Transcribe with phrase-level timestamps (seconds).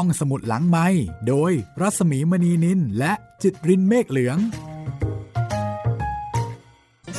[0.00, 0.86] ห้องสมุดหลังไม้
[1.28, 4.38] โดยรัสมีมณีนินและจิตรินเมฆเหลือง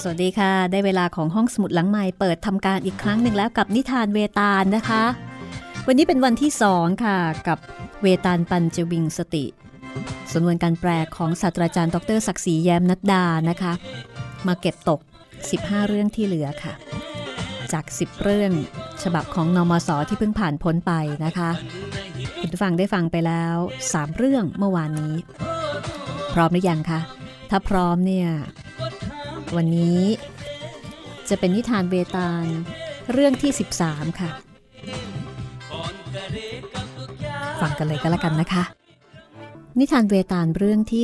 [0.02, 5.04] สวัสดีค่ะ ได้เวลาของห้องสมุดหลังไม้เปิดทำการอีกครั้งหนึ่งแล้วกับนิทานเวตาลนะคะ
[5.88, 7.18] วันนี้เป็นวันที่สองค่ะ
[7.48, 7.60] กับ
[8.02, 9.46] เวตาลปัญจวิงสติ
[10.34, 13.74] สำนวนการแปลของศาสตราจารย์ ดรศักดิ์ศรีแย้มนัดดานะคะ
[14.48, 15.00] มาเก็บตก
[15.44, 16.74] 15 เรื่องที่เหลือค่ะ
[17.74, 18.52] จาก 10 เรื่อง
[19.04, 20.94] ฉบับของนอมศที่เพิ่งผ่านพ้นไป
[21.26, 21.52] นะคะ
[22.42, 23.56] คุณผู้ฟังได้ฟังไปแล้ว
[23.88, 25.16] 3 เรื่องเมื่อวานนี้
[26.34, 27.00] พร้อมหรือยังคะ
[27.50, 28.28] ถ้าพร้อมเนี่ย
[29.56, 30.02] วันนี้
[31.30, 32.46] จะเป็นนิทานเวตาล
[33.12, 33.52] เรื่องที่
[33.84, 34.30] 13 ค่ะ
[37.62, 38.64] ฟังกันเลยก็แล้วกันนะคะ
[39.80, 41.04] นิทานเวตาลเรื่องที่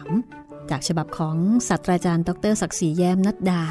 [0.00, 1.36] 13 จากฉบับของ
[1.68, 3.64] ศาสตราจารย์ ดรศักดิ์ศรีแย้มนัดดา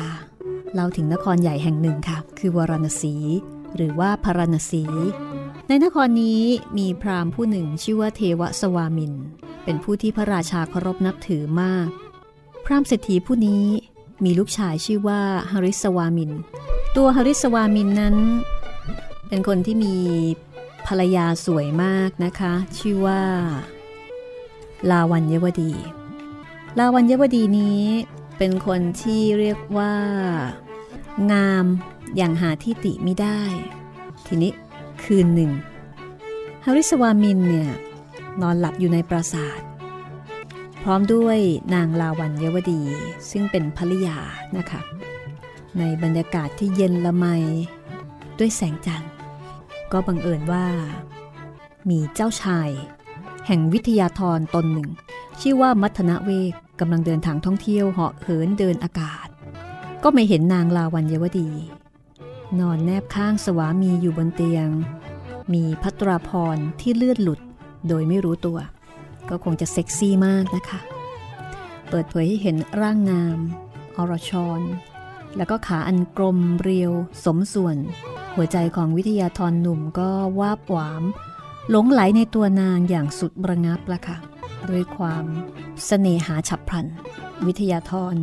[0.73, 3.15] เล่าถึงนครใหญ่แห่งหนึ่งค่ะ คือวารณสี
[3.75, 4.83] หรือว่าพารณสี
[5.67, 6.41] ในนครนี้
[6.77, 9.13] มีพราหมณ์ผู้หนึ่งชื่อว่าเทวสวามิน
[9.63, 11.87] เป็นผู้ที่พระราชาเคารพนับถือมาก
[12.65, 13.65] พราหมณ์เศรษฐีผู้นี้
[14.23, 16.31] มีลูกชายชื่อว่าฮาริสวามิน
[16.95, 18.15] ตัวฮาริสวามินนั้น
[19.29, 19.95] เป็นคนที่มี
[20.87, 23.21] ภรรยาสวยมากนะคะ ชื่อว่า
[24.89, 25.73] ลาวันยวดี
[26.79, 27.83] ลาวันยวดีนี้
[28.37, 29.93] เป็นคนที่เรียกว่า
[31.31, 31.65] งาม
[32.17, 33.41] อย่างหาที่ติไม่ได้
[34.27, 34.51] ทีนี้
[35.05, 35.51] คืนหนึ่ง
[36.65, 37.69] ฮาริสวามินเนี่ย
[38.41, 39.61] นอนหลับอยู่ในปราสาท
[40.83, 41.37] พร้อมด้วย
[41.73, 42.81] นางลาวันเยวดี
[43.31, 44.17] ซึ่งเป็นภริยา
[44.57, 44.81] นะคะ
[45.77, 47.25] ในบรรยากาศที่เย็นละไม
[48.39, 49.13] ด้วยแสงจันทร์
[49.91, 50.65] ก็บังเอิญว่า
[51.89, 52.69] มีเจ้าชาย
[53.47, 54.89] แห่งวิทยาธรตนหนึ่ง
[55.41, 59.27] ชื่อว่ามัทนาเวกกำลังเดินทางท่องเที่ยวเหาะเหินเดินอากาศ
[60.03, 61.49] ก็ไม่เห็นนางลาวันเยวดี
[62.59, 64.69] นอนแนบข้างสวามีอยู่บนเตียง
[65.53, 67.39] มีพัตราพรที่เลือดหลุด
[67.87, 68.59] โดยไม่รู้ตัว
[69.29, 70.79] ก็คงจะเซ็กซี่มากนะคะ
[71.89, 73.37] เปิดเผยให้เห็นร่างงาม
[73.97, 74.59] อรชร
[75.37, 76.91] แล้วก็ขาอันกลมเรียว
[77.25, 77.77] สมส่วน
[78.35, 80.09] หัวใจของวิทยาธรหนุ่มก็
[80.39, 81.03] วาบหวาม
[81.69, 84.17] หลงไหลในตัวนางอย่างสุดระงับละค่ะ
[84.69, 85.29] ด้วยความส
[85.85, 86.85] เสน่หาฉับพลัน
[87.45, 88.15] วิทยาธร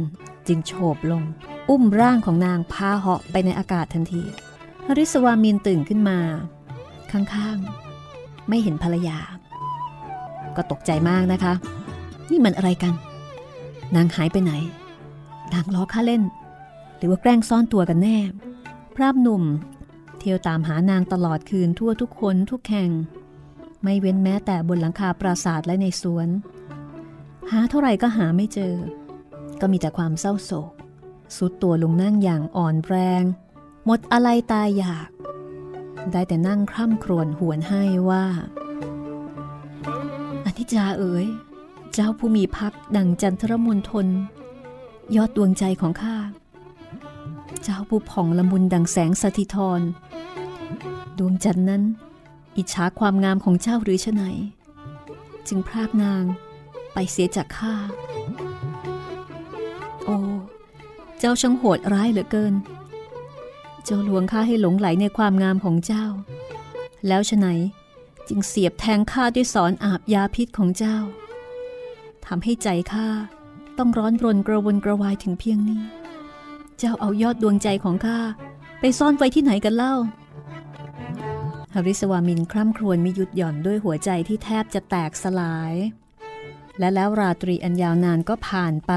[0.47, 1.23] จึงโฉบลง
[1.71, 4.23] อุ้มร่างของนางพาเหาะไปในอากาศทันที
[4.87, 6.19] ฮริสวามินตื่นขึ้นมา
[7.13, 9.19] ข้างๆ ไม่เห็นภรรยา
[10.57, 11.55] ก็ตกใจมากนะคะ
[12.31, 12.95] นี่มันอะไรกัน
[13.97, 14.53] นางหายไปไหน
[15.53, 16.23] นางล้อข้าเล่น
[16.97, 18.19] หรือว่าแกล้งซ่อนตัวกันแน่
[18.95, 19.43] พระหนุ่ม
[20.19, 22.91] เที่ยวตามหานางตลอดคืนทั่วทุกคนทุกแห่ง
[23.83, 26.29] ไม่เว้นแม้แต่บนหลังคาปราสาทและในสวน
[27.51, 28.75] หาเท่าไหร่ก็หาไม่เจอ
[29.61, 30.73] ก็มีแต่ความเศร้าโศก
[31.37, 33.23] สุดตัวลงนั่งอย่างอ่อนแรง
[33.85, 35.09] หมดอะไรตายอยาก
[36.11, 38.27] ได้แต่นั่งคร่ำครวญหวนให้ว่า
[40.45, 41.27] อนิจาเอ๋ย
[41.93, 44.07] เจ้าผู้มีพักดังจันทรมนทน
[45.17, 46.17] ยอดดวงใจของข้า
[47.63, 49.81] เจ้าผู้ผ่องละมุนดังแสงสถิธร
[51.19, 51.83] ดวงจันทร์นั้น
[52.57, 54.23] อิจฉาความงามของเจ้าหรือชะไหน
[55.49, 56.25] จึงพรากนาง
[56.93, 57.75] ไปเสียจากข้า
[61.19, 62.55] เจ้าช่างโหดร้ายเหลือเกิน
[63.85, 66.07] เจ้าลวงข้าให้หลงไหลในความงามของเจ้า
[67.09, 67.47] แล้วชะไหน
[68.29, 70.97] จึงเสียบแทงข้าด้วยสอนอาบยาพิษของเจ้า
[72.27, 73.09] ทำให้ใจข้า
[73.79, 75.83] ต้องร้อนรนกระวนกระวายถึงเพียงนี้
[76.79, 78.19] เจ้าเอายอดดวงใจของข้า
[78.81, 79.95] ไปซ่อนไว้ที่ไหนกันเล่า
[81.75, 85.75] ฮาริสวามินคร่ำครวญมีหยุดหย่อนด้วยหัวใจที่แทบจะแตกสลาย
[86.79, 88.93] และแล้วราตรีอันยาวนานก็ผ่านไป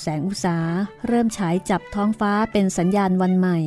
[0.00, 0.58] แสงอุษา
[1.06, 3.58] เริ่มฉายจับท้องฟ้าเป็นสัญญาณวันใหม่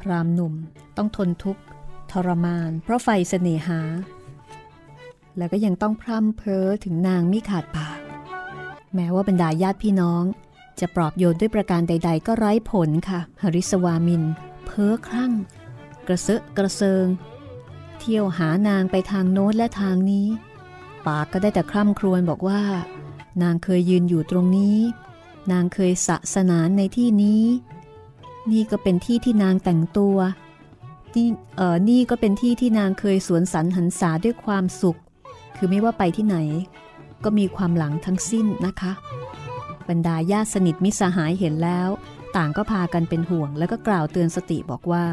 [0.00, 0.54] พรามหนุ่ม
[0.96, 1.62] ต้องทนทุกข์
[2.10, 3.80] ทรมาน เพราะไฟเสน่หา
[5.36, 7.98] แล้วก็ยังต้องพร่ำเพ้อถึงนางมิขาดปาก
[8.94, 10.24] แม้ว่าบรรดาญาติพี่น้อง
[10.80, 14.22] จะปลอบโยนด้วยประการใด ๆ ก็ไร้ผลค่ะฮาริสวามิน
[14.66, 15.32] เพ้อคลั่ง
[16.06, 17.06] กระเซาะกระเซิง
[17.98, 20.26] เที่ยวหานางไปทางโน้นและทางนี้
[21.06, 22.60] ปากก็ได้แต่คร่ำครวญบอกว่า
[23.42, 24.78] นางเคยยืนอยู่ตรงนี้
[25.52, 27.44] นางเคยสะสนานในที่นี้
[28.50, 30.16] นี่ก็เป็นที่ที่นางแต่งตัว
[31.16, 34.98] นี่เออนี่ก็เป็นที่ที่นางเคยสวนสรรหันษาด้วยความสุข
[35.56, 36.36] คือไม่ว่าไปที่ไหน
[37.24, 38.92] ก็มีความหลังทั้งสิ้นนะคะ
[39.88, 41.88] บรรดาญาติสนิทมิสหายเห็นแล้ว
[42.36, 45.04] ต่างก็พากันเป็นห่วงแล้วก็กล่าวเตือนสติบอกว่า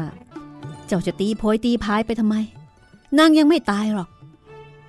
[0.86, 2.36] เจ้าจะตีโพยตีพายไปทำไม
[3.18, 4.08] นางยังไม่ตายหรอก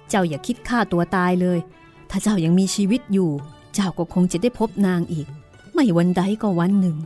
[0.09, 1.59] เจ้าอย่าคิดฆ่าตัวตายเลย
[2.09, 3.29] ถ้าเจ้ายังมีชีวิตอยู่
[3.73, 5.27] เจ้าก็คงจะได้พบนางอีก
[5.73, 6.97] ไม่วันใดก็วันหนึ่ง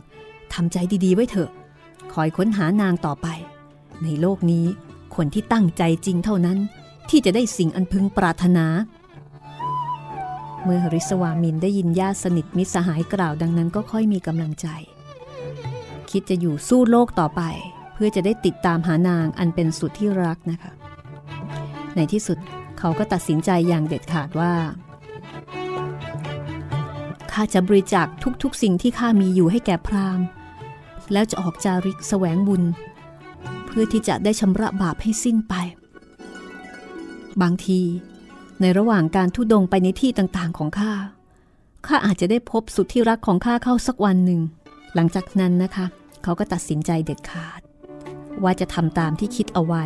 [0.52, 1.50] ทำใจดีๆไว้เถอะ
[2.12, 3.26] คอยค้นหานางต่อไป
[4.02, 4.66] ในโลกนี้
[5.16, 6.58] คนที่ตั้งใจจริงเท่านั้น
[7.10, 8.66] ที่จะได้สิ่งอันพึงปรารถนา
[10.64, 14.66] เมื่อริสวามินได้ยินญาติสนิทมิสหายกล่าวดังนั้นก็ค่อยมีกำลังใจ
[16.10, 17.42] คิดจะอยู่สู้โลกต่อไป
[17.94, 20.72] เพื่อจะได้ติดตามหานางอันเป็นสุดที่รักนะคะ
[21.96, 22.38] ในที่สุด
[22.78, 24.52] เขาก็ตัดสินใจอย่างเด็ดขาดว่า
[27.32, 28.06] ข้าจะบริจาค
[28.42, 30.26] ทุกๆ สิ่งที่ข้ามีอยู่ให้แก่พราหมณ์
[31.12, 32.62] แล้วจะออกจาริกแสวงบุญ
[33.66, 35.54] เพื่อที่จะได้ชำระบาปให้สิ้นไป
[37.42, 37.80] บางที
[38.60, 40.92] ในระหว่างการทุดงไปในที่ต่างๆของข้า
[41.86, 44.40] ข้าอาจจะได้พบสุดที่รักของข้าเข้าสักวันหนึ่ง
[44.94, 45.86] หลังจากนั้นนะคะ
[46.22, 47.60] เขาก็ตัดสินใจเด็ดขาด
[48.42, 49.84] ว่าจะทำตามที่คิดเอาไว้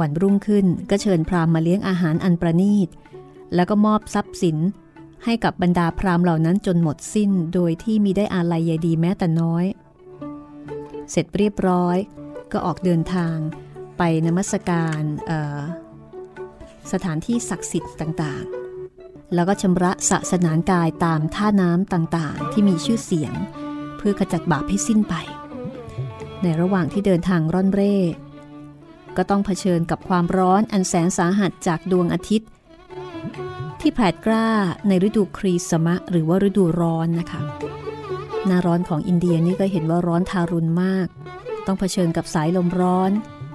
[0.00, 2.88] วันรุ่งขึ้นก็เชิญพราหมณ์มาเลี้ยงอาหารอันประณีต
[3.54, 4.56] แล้วก็มอบทรัพย์สิน
[5.24, 9.64] ให้กับบรรดาพราหมณ์เหล่านั้นจนหมดสิ้นโดยที่มีได้อาลัยใยดีแม้แต่น้อย
[11.10, 11.96] เสร็จเรียบร้อย
[12.52, 13.36] ก็ออกเดินทาง
[13.98, 15.02] ไปนมัสการ
[16.92, 23.34] สถานที่ศักดิ์สิทธิ์ต่างๆ แล้วก็ชำระสะสนานกายตามท่าน้ำต่างๆ ที่มีชื่อเสียง
[23.98, 25.14] เพื่อขจัดบาปให้สิ้นไป
[26.42, 27.96] ในระหว่างที่เดินทางร่อนเร่
[29.16, 32.48] ก็ต้องเผชิญกับความร้อนอันแสนสาหัสจากดวงอาทิตย์
[33.80, 34.48] ที่แผดกล้า
[34.88, 37.40] ในฤดูครีสมะหรือว่าฤดูร้อนนะคะ
[38.46, 41.06] หน้าร้อนของอินเดียนี่ก็เห็นว่าร้อนทารุณมาก
[41.66, 43.10] ต้องเผชิญกับสายลมร้อน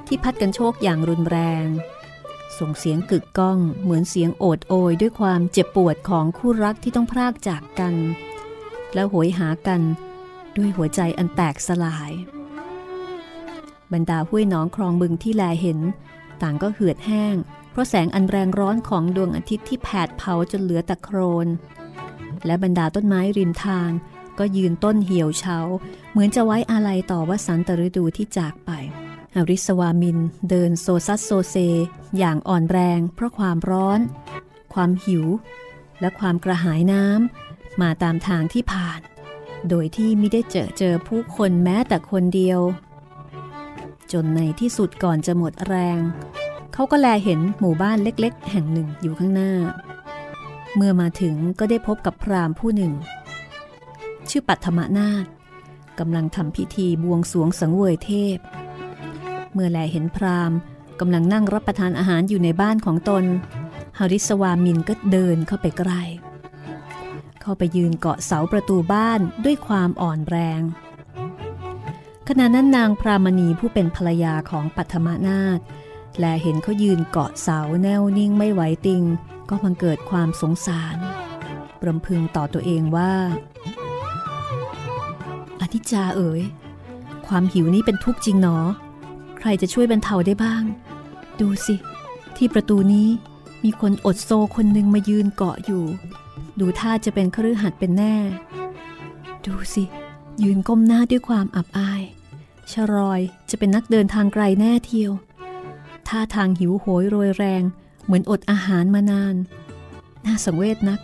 [0.07, 1.65] ที่พัดกันโชกอย่างรุนแรง
[2.59, 7.93] ส่งเสียงกึกก้องเหมือนเสียงโอดโอยด้วยความเจ็บปวดของคู่รักที่ต้องพรากจากกัน
[8.93, 9.81] แล้วหวยหากัน
[10.57, 12.11] ด้วยหัวใจอันแตกสลาย
[13.93, 15.79] บรรดาห้วยน้องคลองบึงที่แลเห็น
[16.41, 17.35] ต่างก็เหือดแห้ง
[17.73, 21.47] เพราะแสงอันแรงร้อนของดวงอาทิตย์ที่แผดเผาจนเหลือแต่โครน
[22.45, 23.89] และบรรดาต้นไม้ริมทาง
[24.39, 25.59] ก็ยืนต้นเหี่ยวเฉา
[26.11, 28.71] เหมือนจะไว้อาลัยต่อวสันตฤดูที่จากไป
[29.35, 30.17] อริสวามิน
[30.49, 31.55] เดินโซซัสโซเซ
[32.17, 33.99] อย่างอ่อนแรงเพราะความร้อน
[34.73, 35.25] ความหิว
[36.01, 38.99] และความกระหายน้ำมาตามทางที่ผ่าน
[39.69, 42.59] โดยที่ไม่ได้เจอเจอผู้คนแม้แต่คนเดียว
[44.11, 45.99] จนในที่สุดก่อนจะหมดแรง
[46.73, 49.53] เขาก็แลเห็นหมู่บ้านเล็กๆ แห่งหนึ่งอยู่ข้างหน้า
[50.75, 52.93] เมื่อมาถึงก็ได้พบกับพราหมณ์ผู้หนึ่ง
[54.29, 55.25] ชื่อปัทมนาถ
[55.99, 58.37] กำลังทำพิธีบวงสวงสังเวยเทพ
[59.53, 60.57] เมื่อแลเห็นพราหมณ์
[60.99, 63.23] กำลังนั่งรับประทานอาหารอยู่ในบ้านของตน
[63.97, 66.01] ฮาริสวามินก็เดินเข้าไปใกล้
[67.41, 70.61] เข้าไปยืนเกาะเสาประตูบ้านด้วยความอ่อนแรง
[72.27, 75.59] ขณะนั้นนางพรามณีผู้เป็นภรรยาของปัทมนาถ
[76.19, 79.03] แลเห็นเขายืนเกาะเสาแนวนิ่งไม่ไหวติง
[79.49, 80.97] ก็มันเกิดความสงสาร
[81.85, 83.13] รำพึงต่อตัวเองว่า
[85.61, 86.41] อธิจาเอ๋ย
[87.27, 88.57] ความหิวนี้เป็นทุกข์จริงหนอ
[89.37, 90.63] ใครจะช่วยบรรเทาได้บ้าง
[91.39, 91.75] ดูสิ
[92.37, 93.09] ที่ประตูนี้
[93.63, 95.83] มีคนอดโซคนหนึ่งมายืนเกาะอยู่
[96.59, 98.15] ดูท่าจะเป็นครือหัดเป็นแน่
[99.45, 99.83] ดูสิ
[100.43, 102.01] ยืนก้มหน้าด้วยความอับอาย
[102.71, 105.11] ชรอยจะเป็นนักเดินทางไกลแน่เทียว
[106.13, 107.63] ท่าทางหิวโหยโรยแรง
[108.05, 109.35] เหมือนอดอาหารมานาน
[110.25, 110.99] น่าสังเวชนัก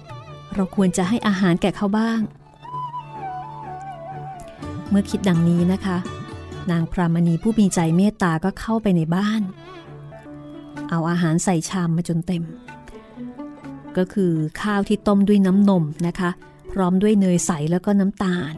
[0.55, 2.19] เราควรจะให้อาหารแก่เขาบ้าง
[4.89, 5.97] เมื่อคิดดังนี้นะคะ
[6.71, 9.41] นางพรามณีผู้มีใจเมตตาก็เข้าไปในบ้าน
[10.89, 12.43] เอาอาหารใส่ชามมาจนเต็ม
[13.97, 16.29] ก็คือข้าวที่ต้มด้วยน้ำนมนะคะ
[16.71, 18.53] พร้อมด้วยเนยใสแล้วก็น้ำตาล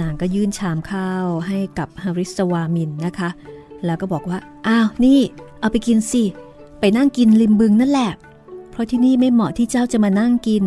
[0.00, 3.30] นางก็ยื่นชามข้าวให้กับฮาริสวามินนะคะ
[3.86, 5.20] แล้วก็บอกว่า อ้าว นี่
[5.60, 6.22] เอาไปกินสิ
[6.80, 8.12] ไปนั่งกินริมบึงนั่นแหละ
[8.70, 10.64] เพราะที่นี่ไม่เหมาะที่เจ้าจะมานั่งกิน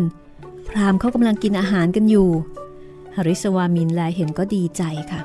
[0.68, 2.28] พรามเขากำลังกินอาหารกันอยู่
[3.14, 5.20] ฮาริสวามินแลเห็นก็ดีใจค่ะ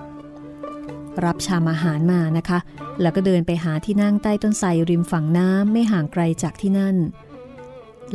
[1.25, 2.60] รับชามอาหารมานะคะ
[3.02, 6.96] แล้วก็เดินไปหาที่นั่งใต้ต้นไทรริมฝั่งน้ำไม่ห่างไกลจากที่นั่น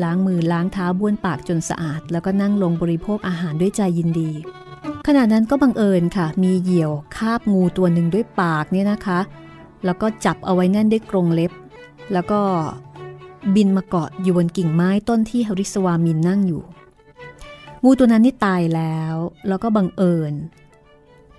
[0.03, 4.31] ล้างมือล้างเท้าบ้วนปากจนสะอาด แล้วก็นั่งลงบริโภคอาหารด้วยใจยินดี
[5.07, 9.21] ขณะนั้นก็บังเอิญค่ะ มีเหยี่ยวคาบงูตัวหนึ่งด้วยปากเนี่ยนะคะ
[9.85, 11.53] แล้วก็จับเอาไว้แน่นด้วยกรงเล็บ
[12.13, 12.41] แล้วก็
[13.55, 16.63] บินมาเกาะอยู่บนกิ่งไม้ต้นที่ฮาริสวามินนั่งอยู่
[17.85, 19.15] งูตัวนั้นนี่ตายแล้ว
[19.49, 20.35] แล้วก็บังเอิญ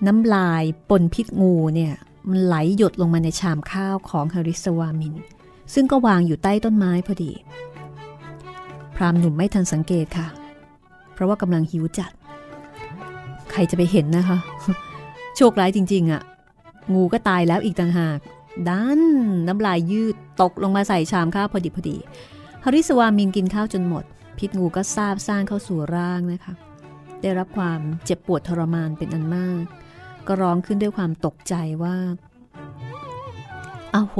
[0.08, 1.94] น้ำลายปนพิษงูเนี่ย
[2.30, 5.14] มันไหลหยดลงมาในชามข้าวของฮาริสวามิน
[5.74, 7.32] ซึ่งก็วางอยู่ใต้ต้นไม้พอดี
[8.96, 10.28] พรามหนุ่มไม่ทันสังเกตค่ะ
[11.14, 12.12] เพราะว่ากำลังหิวจัด
[13.52, 14.38] ใครจะไปเห็นนะคะ
[15.36, 16.22] โชคร้ายจริง ๆอะ่ะ
[16.94, 18.20] งูก็ตายแล้วอีกต่างหาก
[18.68, 19.02] ดัน
[19.48, 21.98] น้ำลายยืดตกลงมาใส่ชามข้าวพอดีพอดี
[22.64, 24.04] ฮาริสวามินกินข้าวจนหมด
[24.38, 26.54] พิษงูก็ซาบซ่านเข้าสู่ร่างนะคะ
[27.22, 29.64] ได้รับความเจ็บปวดทรมานเป็นอันมาก
[30.28, 31.98] ก็ร้องขึ้นด้วยความตกใจว่า
[33.94, 34.16] อ้าโห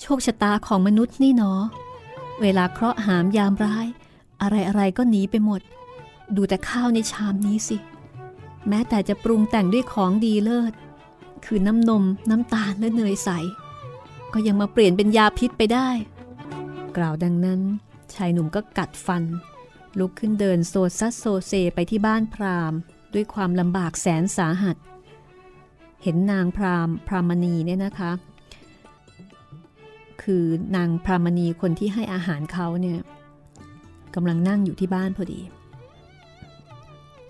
[0.00, 1.62] โชคชะตาของมนุษย์นี่เนาะ
[2.42, 3.86] เวลาเคราะห์หามยามร้าย
[4.42, 5.60] อะไรอะไรก็หนีไปหมด
[6.36, 7.76] ดูแต่ข้าวในชามนี้สิ
[8.68, 10.72] แม้แต่จะปรุงแต่งด้วยของดีเลิศ
[11.44, 13.30] คือน้ำนม น้ำตาลและเนยใส
[14.32, 15.88] ก็ยังมาเปลี่ยนเป็นยาพิษไปได้
[16.96, 17.60] กล่าวดังนั้น
[18.14, 19.22] ชายหนุ่มก็กัดฟัน
[19.98, 22.78] ลุกขึ้นเดินโซซัสโซเซไปที่บ้านพราหมณ์
[23.14, 24.76] ด้วยความลำบากแสนสาหัส
[26.02, 28.12] เห็นนางพราหมณ์พรามณีเนี่ยนะคะ
[30.22, 30.44] คือ
[30.76, 32.98] นางพรามณีคนที่ให้อาหารเขาเนี่ย
[34.14, 35.40] กำลังนั่งอยู่ที่บ้านพอดี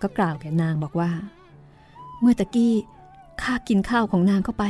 [0.02, 1.10] ก็กล่าวแก่นางบอกว่า
[2.20, 2.74] เมื่อตะกี้
[3.42, 4.64] ข้ากินข้าวของนางเข้าไป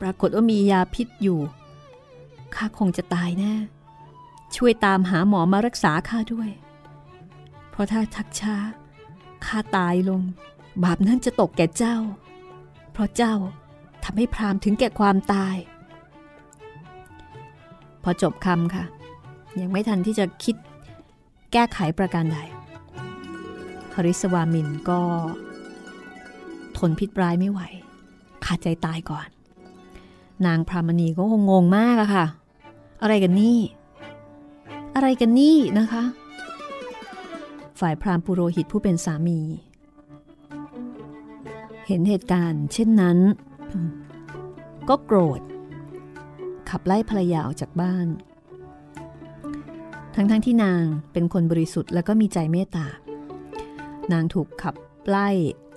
[0.00, 1.40] ปรากฏว่ามียาพิษอยู่
[2.54, 3.54] ข้าคงจะตายแน่
[4.56, 6.50] ช่วยตามหาหมอมารักษาข้าด้วย
[7.70, 8.56] เพราะถ้าทักช้า
[9.46, 10.22] ข้าตายลง
[10.84, 11.96] บาปนั้นจะตกแก่เจ้า
[12.92, 13.34] เพราะเจ้า
[14.04, 15.56] ทำให้พรามถึงแก่ความตาย
[18.02, 18.84] พอจบคำค่ะ
[19.60, 20.56] ยังไม่ทันที่จะคิด
[21.52, 22.38] แก้ไขประการใด
[23.94, 25.00] ฮริสวามินก็
[26.88, 27.60] นพิษร้ายไม่ไหว
[28.44, 29.28] ขาดใจตายก่อน
[30.46, 32.26] นางพรามณีก็คงงงมากอะค่ะ
[33.02, 33.58] อะไรกันนี่
[34.94, 36.04] อะไรกันนี่นะคะ
[37.80, 39.40] ฝ่ายพรามปุโรหิตผู้เป็นสามี
[41.86, 43.18] เห็นเหตุการณ์ เช่นนั้น
[44.88, 45.40] ก็โกรธ
[46.70, 48.06] ขับไล่ภรรยาออกจากบ้าน
[50.14, 52.86] ทั้งๆทที่นางเป็นคนบริสุทธิ์และก็มีใจเมตตา
[54.12, 54.74] นางถูกขับ
[55.08, 55.28] ไล่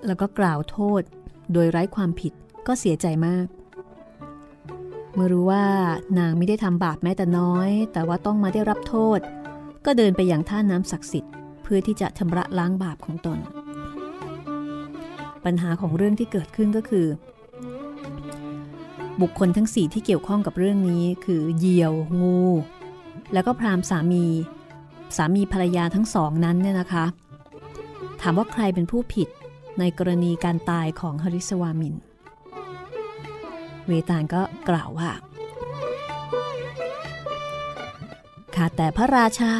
[0.05, 1.01] แล้วก็กล่าวโทษ
[1.53, 2.33] โดยไร้ความผิด
[2.67, 3.45] ก็เสียใจมาก
[5.13, 5.65] เมื่อรู้ว่า
[6.19, 9.19] นางไม่ได้ทำบาปแม้แต่น้อย แต่ว่าต้องมาได้รับโทษ
[9.85, 11.33] ก็เดินไปอย่างท่าน้ำศักดิ์สิทธิ์
[11.63, 13.39] เพื่อที่จะชำระล้างบาปของตน
[15.45, 17.07] ปัญหาของเรื่องที่เกิดขึ้นก็คือ
[19.21, 22.39] บุคคลทั้งสี่ที่เกี่ยวข้องกับเรื่องนี้คือเหยี่ยว งู
[23.33, 24.25] แล้วก็พรามสามี
[25.15, 27.05] สามีภรรยาทั้งสองนั้นเนี่ยนะคะ
[28.21, 29.27] ถามว่าใครเป็นผู้ผิด
[29.79, 31.95] ในกรณีการตายของฮริสวามิน
[33.87, 35.11] เวตาลก็กล่าวว่า
[38.55, 39.53] ข้าแต่พระราชา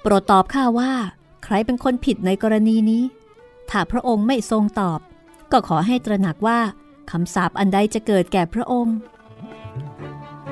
[0.00, 0.92] โปรดตอบข้าว่า
[1.44, 3.02] ใครเป็นคนผิดในกรณีนี้
[3.70, 5.00] ถ้าพระองค์ไม่ทรงตอบ
[5.52, 6.58] ก็ขอให้ตระหนักว่า
[7.10, 8.96] คำสาปอันใดจะเกิดแก่พระองค์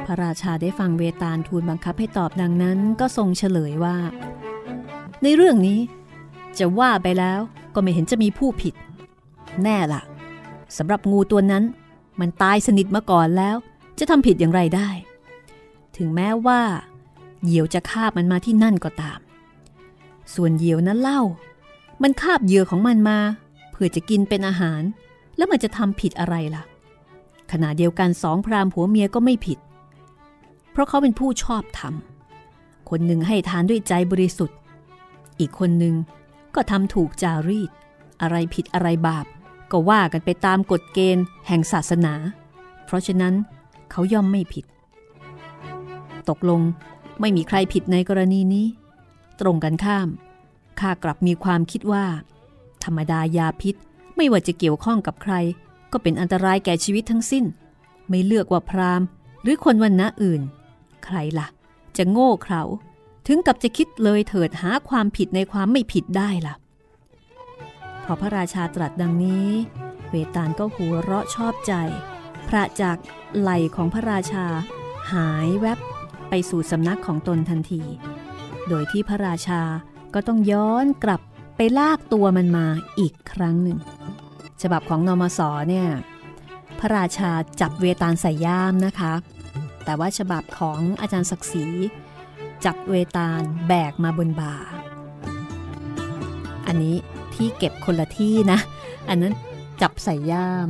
[0.07, 3.97] พระราชาได้ฟังเวตาลทูลบังคับให้ตอบดังนั้นก็ทรงเฉลยว่า
[5.23, 5.81] ในเรื่องนี้
[6.59, 7.41] จะว่าไปแล้ว
[7.77, 8.75] ก็ไม่เห็นจะมีผู้ผิด
[9.63, 10.03] แน่ละ่ะ
[10.77, 11.65] สำหรับงูตัวนั้น
[12.21, 13.57] มันตายสนิทมาก่อนแล้ว
[13.99, 14.89] จะทำผิดอย่างไรได้
[15.97, 16.61] ถึงแม้ว่า
[17.45, 19.19] เหยี่ยวจะคาบมันมาที่นั่นก็ตาม
[20.35, 21.23] ส่วนเหยี่ยวนั้นเล่า
[22.03, 23.19] มันคาบเหยื่อของมันมา
[23.71, 24.83] เพื่อจะกินเป็นอาหาร
[25.37, 26.63] แล้วมันจะทำผิดอะไรล่ะ
[27.53, 29.59] ขณะเดียวกันสองพรามผัวเมียก็ไม่ผิด
[30.73, 31.95] เพราะเขาเป็นผู้ชอบธรรม
[32.91, 34.59] คนหนึ่งให้ทานด้วยใจบริสุทธิ์
[35.41, 35.95] อีกคนหนึ่ง
[36.57, 37.71] ก็ทำถูกจารีต
[38.23, 39.27] อะไรผิดอะไรบาป
[39.73, 42.15] ก็ว่ากันไปตามกฎเกณฑ์แห่งศาสนา
[42.85, 43.35] เพราะฉะนั้น
[43.91, 44.65] เขาย่อมไม่ผิด
[46.29, 46.61] ตกลง
[47.21, 48.67] ไม่มีใครผิดในกรณีนี้
[49.41, 50.09] ตรงกันข้าม
[50.81, 52.07] ข้ากลับมีความคิดว่า
[52.85, 53.75] ธรรมดายาพิษ
[54.17, 55.35] ไม่ว่าจะเกี่ยวข้องกับใคร
[55.93, 57.45] ก็เป็นอันตรายแก่ชีวิตทั้งสิ้น
[58.09, 59.07] ไม่เลือกว่าพราหมณ์
[59.43, 60.43] หรือคนวันณะอื่น
[61.05, 61.47] ใครละ่ะ
[61.97, 62.63] จะโง่เขลา
[63.27, 66.55] ถึงกับจะคิดเลยเถิดหาความผิดในความไม่ผิดได้ล่ะ
[68.05, 69.49] พอพระราชาตรัสดังนี้
[70.11, 71.73] เวตาลก็หัวเราะชอบใจ
[72.49, 72.97] พระจาก
[73.39, 74.47] ไหลของพระราชา
[75.13, 75.79] หายแวบ
[76.29, 77.83] ไปสู่สำนักของตนทันที
[78.69, 79.63] โดยที่พระราชา
[80.15, 81.21] ก็ต้องย้อนกลับ
[81.57, 82.67] ไปลากตัวมันมา
[83.01, 83.79] อีกครั้งหนึ่ง
[84.63, 85.89] ฉบับของนอมศเนี่ย
[86.79, 87.31] พระราชา
[87.61, 89.13] จับเวตาลใส่ย่ามนะคะ
[89.85, 91.67] แต่ว่าฉบับของอาจารย์ศักดิ์ศรี
[92.65, 94.55] จับเวตาลแบกมาบนบ่า
[96.67, 96.97] อันนี้
[97.35, 98.59] ที่เก็บคนละที่นะ
[99.09, 99.35] อันนั้น
[99.81, 100.69] จับใส่ย่าม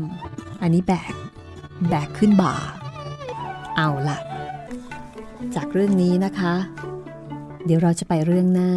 [0.62, 1.14] อันนี้แบก
[1.88, 2.55] แบกขึ้นบ่า
[3.76, 4.19] เอาละ
[5.55, 6.55] จากเรื่องนี้นะคะ
[7.64, 8.73] เดี๋ยวเราจะไปเรื่องหน้า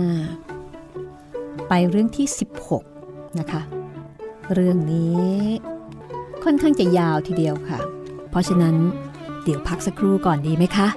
[1.69, 2.27] ไปเรื่องที่
[2.81, 3.61] 16 นะคะ
[4.53, 5.33] เรื่องนี้
[6.43, 7.79] ค่อนข้างจะยาวทีเดียวค่ะ
[8.29, 8.75] เพราะฉะนั้น
[9.43, 10.87] เดี๋ยวพักสักครู่ก่อนดีไหมคะ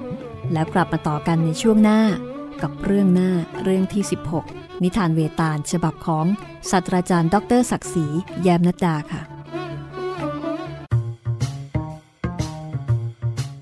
[0.53, 2.01] แล้วกลับมาต่อกันในช่วงหน้า
[2.63, 3.31] กับเรื่องหน้า
[3.63, 4.03] เรื่องที่
[4.43, 6.27] 16 นิทานเวตาลฉบับของ
[6.71, 8.07] ศาสตราจารย์ ดรศักดิ์ศรี
[8.43, 9.23] แยมนัดดาค่ะ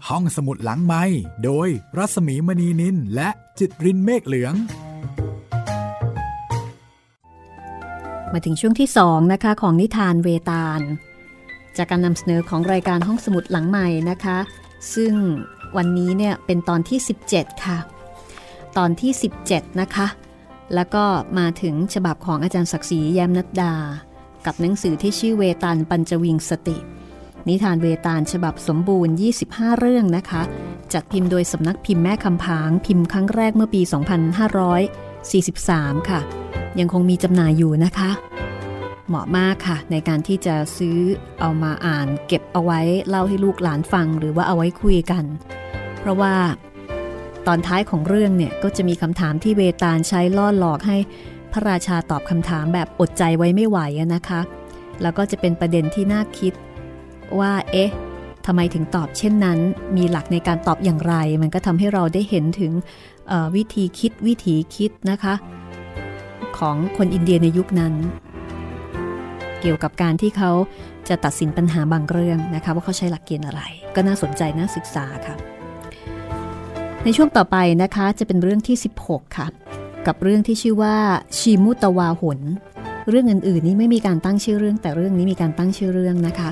[0.08, 1.04] ห้องสมุดหลังไม้
[1.44, 1.68] โดย
[1.98, 3.28] รัสมีมณีนินและ
[3.58, 4.54] จิตรินเมฆเหลือง
[8.32, 10.80] มาถึงช่วงที่ 2 นะคะ ของนิทานเวตาล
[11.76, 14.38] จากการนำเสนอของรายการห้องสมุดหลังใหม่นะคะ
[14.94, 15.12] ซึ่ง
[15.76, 16.98] วันนี้เนี่ยเป็นตอนที่
[17.30, 17.78] 17 ค่ะ
[18.76, 19.12] ตอนที่
[19.46, 20.06] 17 นะคะ
[20.74, 21.04] แล้วก็
[21.38, 23.74] มาถึงฉบับของอาจารย์ศักดิ์ศรีแย้มนัดดา
[24.46, 26.76] กับหนังสือที่ชื่อเวตาลปัญจวิงสติ
[27.48, 29.14] นิทานเวตาลฉบับสมบูรณ์
[29.46, 30.42] 25 เรื่องนะคะ
[30.92, 33.82] จัดพิมพ์โดยสำนักพิมพ์แม่คำผางพิมพ์ครั้งแรกเมื่อปี
[35.00, 36.20] 2543 ค่ะ
[36.78, 38.10] ยังคงมีจำหน่ายอยู่นะคะ
[39.10, 40.98] เหมาะมากค่ะ ในการที่จะซื้อ
[41.40, 45.24] เอามาอ่าน เก็บเอาไว้เล่าให้ลูกหลานฟังหรือว่าเอาไว้คุยกัน
[45.98, 46.34] เพราะว่า
[47.46, 50.96] ตอนท้ายของเรื่องเนี่ยก็จะมีคำถามที่เวตาลใช้ล่อหลอกให้
[51.52, 53.78] พระราชาตอบคำถามแบบอดใจไว้ไม่ไหว
[54.14, 54.40] นะคะ
[55.02, 56.52] แล้วก็จะเป็นประเด็นที่น่าคิด
[57.38, 57.90] ว่าเอ๊ะ
[58.46, 59.58] ทำไมถึงตอบเช่นนั้น
[59.96, 62.72] มีหลักในการตอบอย่างไร มันก็ทำให้เราได้เห็นถึง
[63.56, 65.34] วิธีคิดวิถีคิดนะคะ
[66.58, 67.94] ของคนอินเดียในยุคนั้น
[69.60, 70.50] เกี่ยวกับการที่เขา
[71.08, 73.62] จะตัดสินปัญหาบางเรื่องนะคะว่าเขาใช้หลักเกณฑ์อะไร
[73.94, 75.36] ก็น่าสนใจน่าศึกษาค่ะ
[77.04, 78.76] ในช่วงต่อไปนะคะจะเป็นเรื่องที่
[79.06, 79.46] 16 ค่ะ
[80.06, 80.96] กับเรื่องที่ชื่อว่า
[81.38, 82.40] ชีมุตวาหน
[83.08, 86.50] เรื่องอื่นๆนี้ไม่มีการตั้งชื่อเรื่อง แต่เรื่องนี้มีการตั้งชื่อเรื่องนะคะ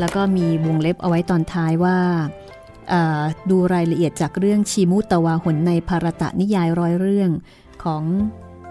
[0.00, 1.96] แล้วก็มีวงเล็บเอาไว้ตอนท้ายว่า
[3.50, 7.30] ดูรายละเอียดจากเรื่องชีมุตวาหนในภารตะนิยายร้อยเรื่อง
[7.84, 8.02] ของ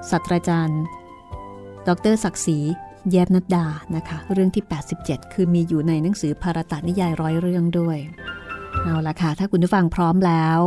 [0.09, 0.81] ศาสตราจารย์
[1.87, 2.59] ดรศักดิ์ศรี
[3.11, 4.63] แยบนัดดานะคะ เรื่องที่
[4.99, 7.97] 87 คือมีอยู่ในหนังสือภารตะนิยายร้อยเรื่องด้วย
[8.83, 10.59] เอาละค่ะ ถ้าคุณผู้ฟังพร้อมแล้ว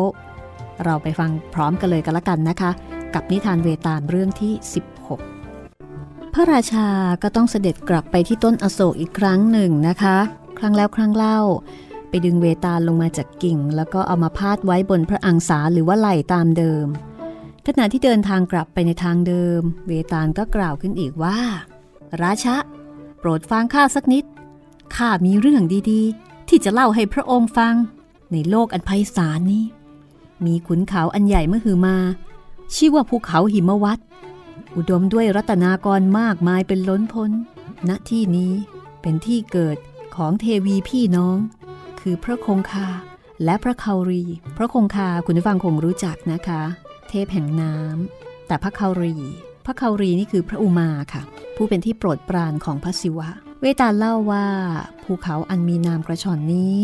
[0.85, 2.71] เราไปฟังพร้อมกันเลยกันละกันนะคะ
[3.15, 4.53] กับนิทานเวตาลเรื่องที่
[5.39, 6.89] 16 พระราชา
[7.23, 10.17] ก็ต้องเสด็จกลับไปที่ต้นอโศกอีกครั้งหนึ่งนะคะ
[10.59, 11.41] ครั้งแล้วครั้งเล่า
[12.09, 16.87] ไปดึงเวตาลลงมาจากกิ่ง แล้วก็เอามาพาดไว้บนพระอังสาหรือว่าไหล่ตามเดิม
[17.67, 21.39] ขณะที่เดินทางกลับไปในทางเดิม เวตาลก็กล่าวขึ้นอีกว่า
[22.23, 22.57] ราชะ
[23.19, 24.25] โปรดฟังข้าสักนิด
[24.97, 27.75] ข้ามีเรื่องดีๆ ที่จะเล่าให้พระองค์ฟัง
[28.33, 29.65] ในโลกอันไพศาลนี้
[30.47, 31.97] มีขุนเขาอันใหญ่เมื่อหือมา
[32.75, 33.99] ชื่อว่าภูเขาหิมวัต
[34.77, 37.31] อุดมด้วยรัตนากรมากมายเป็นล้นพ้น
[37.89, 38.53] ณ ที่นี้
[39.03, 39.77] เป็นที่เกิด
[40.17, 41.37] ของเทวีพี่น้อง
[42.01, 42.89] คือพระคงคา
[43.45, 44.25] และพระเคารี
[44.57, 46.63] พระคงคาคุณผู้ฟังคงรู้จักนะคะ
[47.09, 49.17] เทพแห่งน้ำแต่พระเคารี
[49.65, 51.23] พระคารีนี่คือพระอุมาค่ะ
[51.57, 53.29] ผู้เป็นที่โปรดปรานของพระศิวะ
[53.61, 54.47] เวตาลเล่าว่า
[55.03, 56.77] ภูเขาอันมีนามกระชอนนี้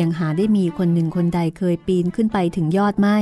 [0.00, 3.18] ยังหาได้มีคนหนึ่งคนใดเคยปีนขึ้นไปถึงยอดไม้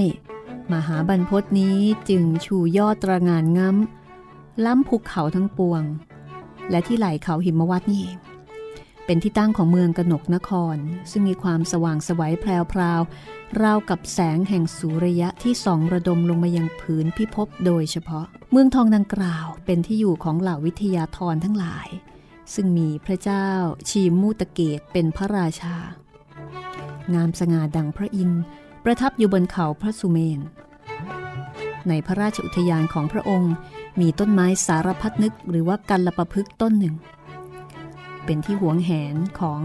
[0.73, 5.83] มหาบรรพศนี้จึงชูยอดตระงานง้ำล้ำภูเขาทั้งปวง
[6.71, 8.17] และที่ไหล่เขาหิมวัดนี่เอง
[9.11, 10.77] เป็นที่ตั้งของเมืองกนกนคร
[11.11, 13.03] ซึ่งมีความสว่างสวัยแพรวราว
[13.63, 21.89] รากับแสงแห่งสุริยะที่ส่องระดมลงมายังผืนพิภพโดยเฉพาะ เมืองทองดังกล่าวเป็นที่อยู่ของเหล่าวิทยาธรทั้งหลาย
[22.55, 23.49] ซึ่งมีพระเจ้า
[23.89, 25.77] ชีมูตะเกตเป็นพระราชา
[27.15, 28.43] งามสง่าดังพระอินทร์
[28.85, 30.41] ประทับอยู่บนเขาพระสุเมน
[31.89, 33.55] ในพระราชอุทยานของพระองค์
[34.01, 36.97] มีต้นไม้สารพัดนึกหรือว่ากันละประพฤกต้นหนึ่ง
[38.25, 39.61] เป็นที่หวงแหนของ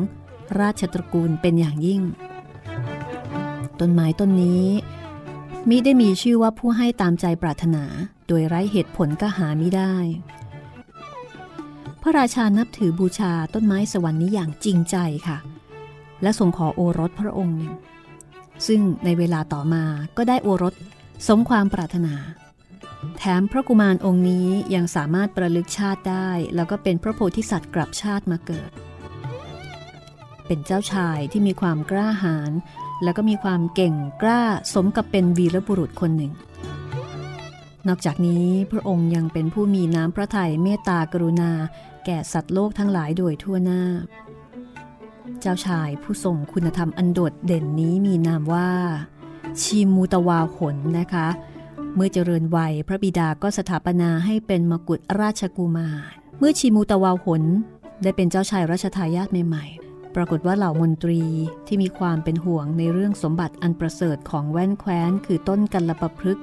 [0.60, 2.02] ราชตระกูลเป็นอย่างยิ่ง
[3.80, 4.66] ต้นไม้ต้นนี้
[5.70, 7.84] มิได้มีชื่อว่าผู้ให้ตามใจปรารถนา
[8.28, 9.96] โดยไร้เหตุผลก็หาไม่ได้
[12.02, 15.38] พระราชานับถือบูชาต้นไม้สวรรค์นี้อย่างจริงใจค่ะ
[16.22, 17.74] และทรงขอโอรสพระองค์หนึ่ง
[18.68, 19.84] ซึ่งในเวลาต่อมา
[20.18, 20.74] ก็ได้โอรส
[21.28, 22.14] สมความปรารถนา
[23.18, 28.72] แถมพระกุมารองค์นี้ยังสามารถประลึกชาติได้ แล้วก็เป็นพระโพธิสัตว์กลับชาติมาเกิด
[30.48, 32.52] เป็นเจ้าชายที่มีความกล้าหาญ
[33.04, 34.42] แล้วก็มีความเก่งกล้า
[34.74, 36.34] สมกับเป็นวีรบุรุษคนหนึ่ง
[37.88, 41.52] นอกจากนี้พระองค์ยังเป็นผู้มีน้ำพระทัยเมตตากรุณา
[42.06, 43.82] แก่สัตว์โลกทั้งหลายโดยทั่วหน้า
[45.42, 48.70] เจ้าชายผู้ทรงคุณธรรมอันโดดเด่นนี้มีนามว่า
[49.62, 51.28] ชีมูตวาหนนะคะ
[51.96, 57.44] เมื่อเจริญวัยพระบิดาก็สถาปนาให้เป็นมกุฎราชกุมาร เมื่อชีมูตะวาวหน
[58.04, 61.22] ได้เป็นเจ้าชายรัชทายาทใหม่ๆ ปรากฏว่าเหล่ามนตรี
[61.68, 66.40] ที่มีความเป็นห่วงในเรื่องสมบัติอันประเสริฐของแว่นแคว้น คือต้นกันลประพฤก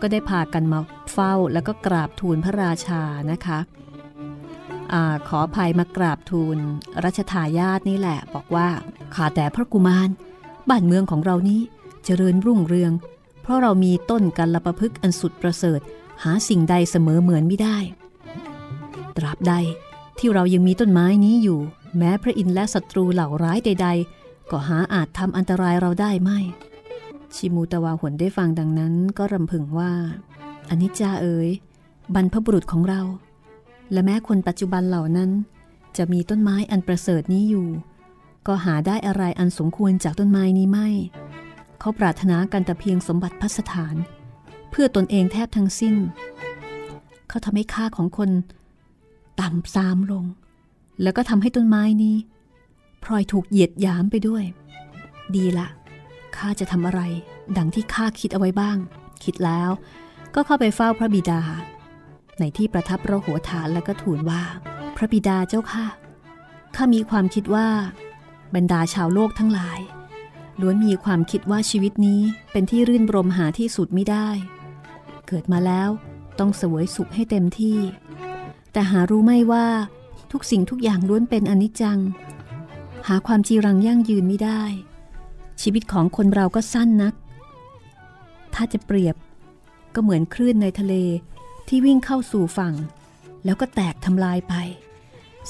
[0.00, 0.78] ก็ได้พากันมา
[1.12, 3.58] เฝ้าแล้วก็กราบทูลพระราชานะคะ
[4.92, 4.94] อ
[5.28, 6.58] ขอภัยมากราบทูล
[7.04, 8.68] รัชทายาทนี่แหละ บอกว่า
[9.14, 10.08] ข้าแต่พระกุมาร
[10.68, 11.60] บ้านเมืองของเรานี้
[12.04, 12.92] เจริญรุ่งเรือง
[13.44, 15.80] เพราะเรามีต้นกัละประพฤกอันสุดประเสริฐ
[16.22, 17.78] หาสิ่งใดเสมอเหมือนไม่ได้
[19.16, 19.54] ตราบใด
[20.18, 21.60] ที่เรายังมีต้นไม้นี้อยู่
[21.98, 26.38] แม้พระอินทร์และศัตรูเหล่าร้ายใด ๆ ก็หาอาจทำอันตรายเราได้ไม่
[27.34, 29.92] ชิมูตวาหวนได้ฟังดังนั้นก็รำพึงว่า
[30.70, 31.48] อนิจจาเอ๋ย
[32.14, 33.00] บรรพบุรุษของเรา
[33.92, 35.30] และแม้คนปัจจุบันเหล่านั้น
[35.96, 37.66] จะมีต้นไม้อันประเสริฐนี้อยู่
[38.46, 40.88] ก็หาได้อะไรอันสมควรจากต้นไม้นี้ไม่
[41.84, 43.96] เขาปรารถนากันแต่เพียงสมบัติพัสถาน
[44.70, 45.96] เพื่อตนเองแทบทั้งสิ้น
[47.28, 48.30] เขาทำให้ค่าของคน
[49.40, 50.24] ต่ำซามลง
[51.02, 52.16] แล้วก็ทำให้ต้นไม้นี้
[53.02, 54.44] พลอยถูกเหยียดหยามไปด้วย
[55.34, 55.68] ดีละ
[56.36, 57.00] ข้าจะทำอะไร
[57.56, 58.76] ดังที่ข้าคิดเอาไว้บ้าง
[59.24, 59.70] คิดแล้ว
[60.34, 61.42] ก็เข้าไปเฝ้าพระบิดา
[62.38, 64.42] ในที่ประทับระหัวฐานแล้วก็ทูลว่า
[64.96, 65.86] พระบิดาเจ้าค่ะ
[66.74, 67.68] ข้ามีความคิดว่า
[68.54, 69.80] บรรดาชาวโลกทั้งหลาย
[70.60, 72.20] ล้วนมีความคิดว่าชีวิตนี้
[72.52, 74.28] เป็นที่รื่นรมหาที่สุดไม่ได้
[75.26, 75.90] เกิดมาแล้ว
[76.38, 77.78] ต้องเสวยสุขให้เต็มที่
[78.72, 79.66] แต่หารู้ไม่ว่า
[80.32, 81.98] ทุกสิ่งทุกอย่างล้วนเป็นอนิจจัง
[83.08, 84.62] หาความจีรังยั่งยืนไม่ได้
[85.62, 87.14] ชีวิตของคนเราก็สั้นนัก
[88.54, 89.16] ถ้าจะเปรียบ
[89.94, 90.94] ก็เหมือนคลื่นในทะเล
[91.68, 92.74] ที่วิ่งเข้าสู่ฝั่ง
[93.44, 94.54] แล้วก็แตกทำลายไป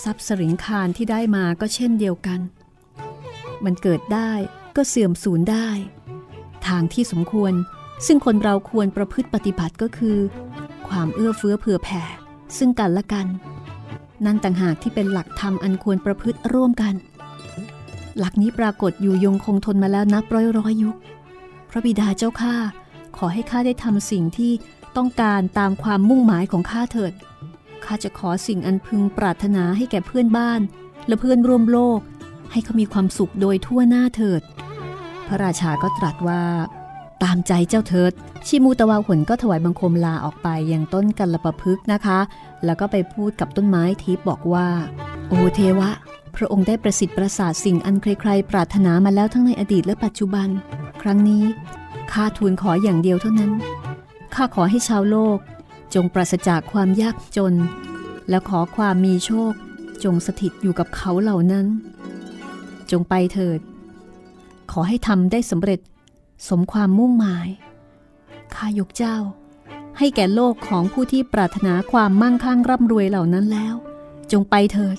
[0.02, 2.40] ทรัพย์สริงคารที่ได้มาก็เช่นเดียวกัน
[3.64, 4.32] มันเกิดได้
[4.76, 5.68] ก็เสื่อมสูญได้
[6.66, 7.52] ทางที่สมควร
[8.06, 10.18] ซึ่งคนเราควรประพฤติปฏิบัติก็คือ
[10.88, 12.02] ความเอื้อเฟื้อเผื่อแผ่
[12.58, 13.26] ซึ่งกันและกัน
[14.24, 16.94] นั่นต่างหากที่เป็นหลักธรรมอันควรประพฤติร่วมกัน
[18.18, 20.96] หลักนี้ปรากฏอยู่ยงคงทนมาแล้วนับร้อยร้อยยุค
[21.70, 22.56] พระบิดาเจ้าข้า
[23.16, 24.52] ขอให้ข้าได้ทำสิ่งที่
[24.96, 27.12] ต้องการตามความมุ่งหมายของข้าเถิด
[27.84, 30.60] ข้าจะขอสิ่งอันพึงปรารถนาให้แก่เพื่อนบ้าน
[31.06, 32.00] และเพื่อนร่วมโลก
[32.52, 34.42] ให้เขามีความสุขโดยทั่วหน้าเถิด
[35.28, 36.42] พระราชาก็ตรัสว่า
[37.22, 38.12] ตามใจเจ้าเถิด
[38.46, 42.18] ชิมูตะวาหุนก็ถวายบังคมลาออกไปยังต้นกัลปะพึกนะคะ
[42.64, 44.68] แล้วก็ไปพูดกับต้นไม้ทิพบอกว่า
[45.28, 45.90] โอเทวะ
[46.36, 50.48] พระองค์ได้ประสิทธิ์ประสาทสิ่งอันใครๆ ปรารถนามาแล้วทั้งในอดีตและปัจจุบัน
[51.02, 51.44] ครั้งนี้
[52.12, 53.52] ข้าทูลขออย่างเดียวเท่านั้น
[54.34, 55.38] ข้าขอให้ชาวโลก
[55.94, 57.54] จงปราศจากความยากจน
[58.28, 59.52] และขอความมีโชค
[60.04, 61.66] จงสถิตอยู่กับเขาเหล่านั้น
[62.90, 63.58] จงไปเถิด
[64.76, 65.80] ขอให้ทำได้สำเร็จ
[66.48, 67.48] สมความมุ่งหมาย
[68.54, 69.16] ข้ายกเจ้า
[69.98, 73.74] ให้แก่โลกของผู้ที่ปรารถนาความมั่งคั่งร่ำรวยเหล่านั้นแล้ว
[74.32, 74.98] จงไปเถิด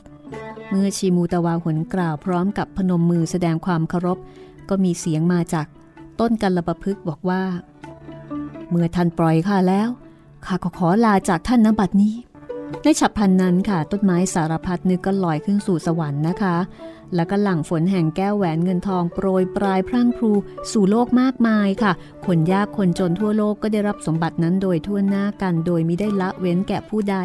[0.69, 4.17] เมื่อชีมูตะวาหนกล่าวพร้อมกับพนมมือแสดงความเคารพ
[4.69, 5.67] ก็มีเสียงมาจาก
[6.19, 7.43] ต้นกัลปะพึกบอกว่า
[8.69, 9.89] เมื่อท่านปล่อยข้าแล้ว
[10.45, 12.13] ข้าก็ขอลาจากท่านนบัดนี้
[12.83, 16.57] ในฉับพลันนั้นค่ะ ต้นไม้สารพัดนึกก็ลอยขึ้นสู่สวรรค์นะคะ
[17.15, 20.31] แล้วก็หลั่งฝนแห่งแก้วแหวนเงินทองโปรยปลายพรั่งพรู
[20.71, 21.91] สู่โลกมากมายค่ะ
[22.25, 27.17] คนยากคนจนทั่วโลกก็ได้รับสมบัตินั้นโดยทั่วหน้ากันโดยมิได้ละเว้นแก่ผู้ใด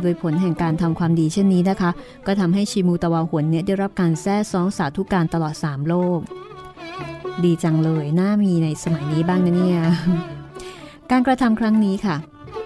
[0.00, 1.90] โดยผลแห่งการทำความดีเช่นนี้นะคะ
[2.26, 6.20] ก็ทำให้ชิมูตะวาหวนเนี่ยได้รับการแท้ซองสาธุการตลอด 3 โลก
[7.44, 9.78] ดีจังเลยน่ามีในสมัยนี้บ้างนะเนี่ย
[11.10, 12.16] การกระทำครั้งนี้ค่ะ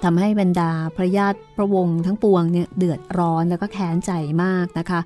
[0.04, 5.00] ทำให้บรรดาพระญาติพระวงศ์ทั้งปวงเนี่ยเดือดร้อนแล้วก็แค้นใจมากนะคะ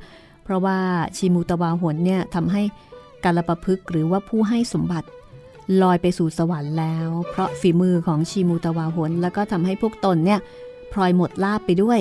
[0.44, 0.78] เพราะว่า
[1.16, 2.62] ชิมูตะวาหนเนี่ยทำให้
[3.24, 5.08] กาลปะพึกหรือว่าผู้ให้สมบัติ
[5.82, 10.40] ลอยไปสู่สวรรค์แล้ว เพราะฝีมือของชิมูตะวาหน แล้วก็ทำให้พวกตนเนี่ย
[10.92, 12.00] พลอยหมดลาบไปด้วย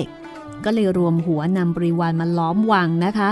[0.64, 3.30] ก็เลยรวมหัวนำบริวารมาล้อมวังนะคะ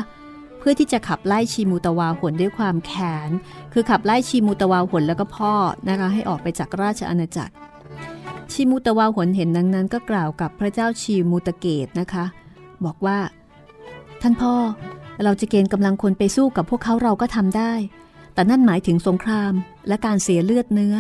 [0.59, 3.31] เพื่อที่จะขับไล่ชีมูตะวาหนด้วยความแค้น
[3.73, 5.53] คือขับไล่ชีมูตะวาหนแล้วก็พ่อ
[5.89, 7.53] นะคะให้ออกไปจากราชอาณาจักร
[8.53, 12.25] ชิมูตะวาหนเห็นดังนั้นก็กล่าวกับพระเจ้าชีมูตะเกตนะคะ
[12.85, 13.19] บอกว่า
[14.21, 14.55] ท่านพ่อ
[15.25, 17.73] เราจะเกณฑ์กำลังคนไปสู้กับพวกเขาเราก็ทำได้
[18.35, 19.53] แต่นั่นหมายถึงสงคราม
[19.89, 20.97] และการเสียเลือดเนื้อ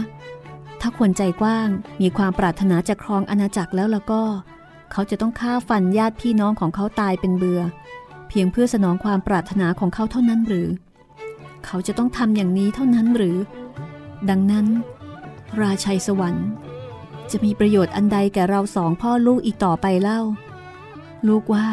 [0.80, 1.68] ถ้าคนใจกว้าง
[2.00, 4.22] มีความปรารถนาจะครองอาณาจักรแล้วแล้วก็
[4.92, 7.60] เขาจะต้องฆ่าฟันญาติพี่น้องของเขาตายเป็นเบือ
[8.28, 10.68] เพียงเพื่อสนองความปรารถนาของเขาเท่านั้นหรือ
[11.66, 13.36] เขาจะต้องทำอย่างนี้เท่านั้นหรือ
[14.30, 14.66] ดังนั้น
[15.60, 16.48] ราชัยสวรรค์
[17.32, 20.20] จะมีประโยชน์อันใดแก่เราสองพ่อลูกอีกต่อไปเล่า
[21.28, 21.66] ลูกว่า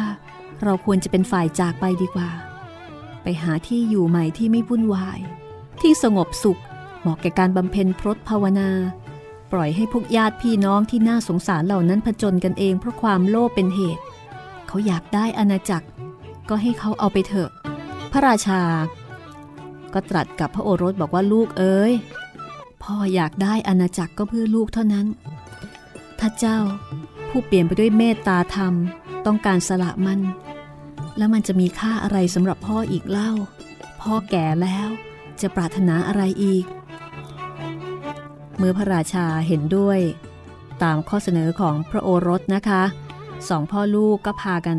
[0.64, 2.30] เราควรจะเป็นฝ่ายจากไปดีกว่า
[3.22, 5.18] ไปหาที่อยู่ใหม่ที่ไม่วุ่นวาย
[5.80, 6.60] ที่สงบสุข
[7.00, 8.70] เหมาะแก่การบำเพ็ญพรตภาวนา
[9.52, 14.02] ปล่อยให้พวกญาติพี่น้องที่น่าสงสารเหล่านั้นผจญกันเองเพราะความโลภเป็นเหตุ
[14.66, 15.86] เขาอยากได้อาณาจักร
[16.48, 17.50] ก็ให้เขาเอาไปเถอะ
[18.12, 18.60] พระราชา
[19.94, 21.92] ก็ตรัสกับพระโอรสบอกว่าลูกเอ๋ย
[22.82, 25.06] พ่ออยากได้อาณาจักรก็เพื่อลูกเท่านั้น
[26.18, 26.58] ถ้าเจ้า
[27.28, 28.74] ผู้เปลี่ยนไปด้วยเมตตาธรรม
[29.26, 30.20] ต้องการสละมัน
[31.16, 33.32] แล้วมันจะมีค่าอะไรสำหรับพ่ออีกเล่า
[34.02, 34.88] พ่อแก่แล้ว
[35.40, 36.64] จะปรารถนาอะไรอีก
[38.58, 40.00] เมื่อพระราชาเห็นด้วย
[40.82, 42.82] ตามข้อเสนอของพระโอรสนะคะ
[43.48, 44.78] สองพ่อลูกก็พากัน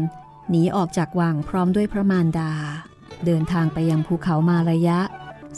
[0.50, 2.52] หนีออกจากวังพร้อมด้วยพระมารดา
[3.26, 5.00] เดินทางไปยังภูเขามาระยะ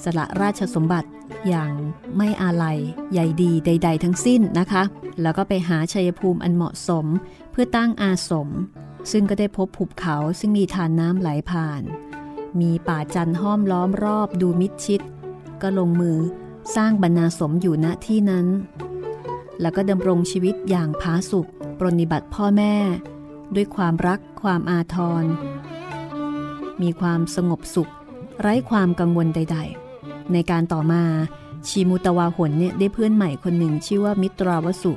[0.03, 1.09] สละราชสมบัติ
[1.47, 1.71] อย่าง
[2.17, 2.77] ไม่อาลัย
[3.13, 4.83] ใยดีใด ๆ ทั้งสิ้นนะคะ
[5.21, 7.05] แล้วก็ไปหาชัยภูมิอันเหมาะสม
[7.51, 8.49] เพื่อตั้งอาสม
[9.11, 11.81] ซึ่งก็ได้พบภูเขาซึ่งมีทานน้ำไหลผ่าน
[12.59, 15.01] มีป่าจันห้อมล้อมรอบดูมิดชิด
[15.61, 16.17] ก็ลงมือ
[16.75, 18.47] สร้างบรรณาสมอยู่ณที่นั้น
[19.61, 22.75] แล้วก็ดำรงชีวิตอย่างผาสุกปรนิบัติพ่อแม่
[23.55, 25.23] ด้วยความรักความอาทร
[26.81, 27.91] มีความสงบสุข
[28.39, 29.80] ไร้ความกังวลใด ๆ
[30.33, 31.03] ในการต่อมา
[31.67, 34.93] ชีมุตวาหนเนี่ยได้เพื่อนใหม่คนหนึ่งชื่อว่ามิตราวสุ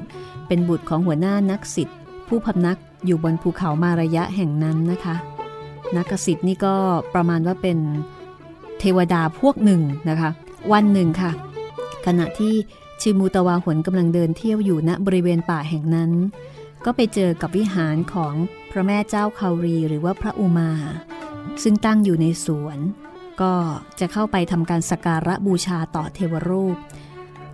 [0.47, 5.17] เป็นบุตรของหัวหน้านักสิทธิ์ผู้พำนักอยู่บนภูเขามาระยะแห่งนั้นนะคะ
[5.97, 6.75] นักสิทธิ์นี่ก็
[7.15, 7.79] ประมาณว่าเป็น
[8.79, 10.31] เทวดาพวกหนึ่งนะคะ
[10.73, 11.31] วันหนึ่งค่ะ
[12.07, 12.55] ขณะที่
[13.01, 16.11] ชิมูตวาหนกำลังเดินเที่ยวอยู่ณบริเวณป่าแห่งนั้น
[16.85, 18.35] ก็ไปเจอกับวิหารของ
[18.71, 20.71] พระแม่เจ้าคารีหรือว่าพระอุมา
[21.63, 22.79] ซึ่งตั้งอยู่ในสวน
[23.41, 23.55] ก็
[24.01, 26.77] จะเข้าไปทำการสักการะบูชาต่อเทวรูป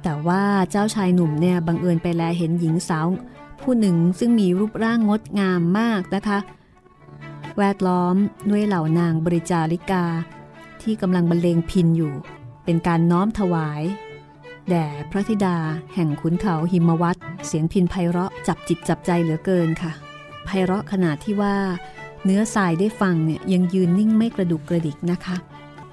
[0.03, 3.09] แต่ว่าเจ้าชายหนุ่มเนี่ยบังเอิญไปแลเห็นหญิงสาว
[3.63, 6.39] ผู้หนึ่งซึ่งมีรูปร่างงดงามมากนะคะ
[7.59, 8.15] แวดล้อม
[8.51, 10.05] ด้วยเหล่านางบริจาริกา
[10.83, 12.15] ที่กำลังบรรเลงพินอยู่
[12.65, 13.83] เป็นการน้อมถวาย
[14.71, 15.57] แด่พระธิดา
[15.95, 17.17] แห่งขุนเขาหิมวัต
[17.47, 19.93] เสียงพินไพเราะจับจิตจับใจเหลือเกินค่ะ
[20.45, 21.57] ไพเราะขนาดที่ว่า
[22.25, 25.37] เนื้อสายได้ฟังเนี่ยยังยืนนิ่งไม่กระดุกกระดิกนะคะ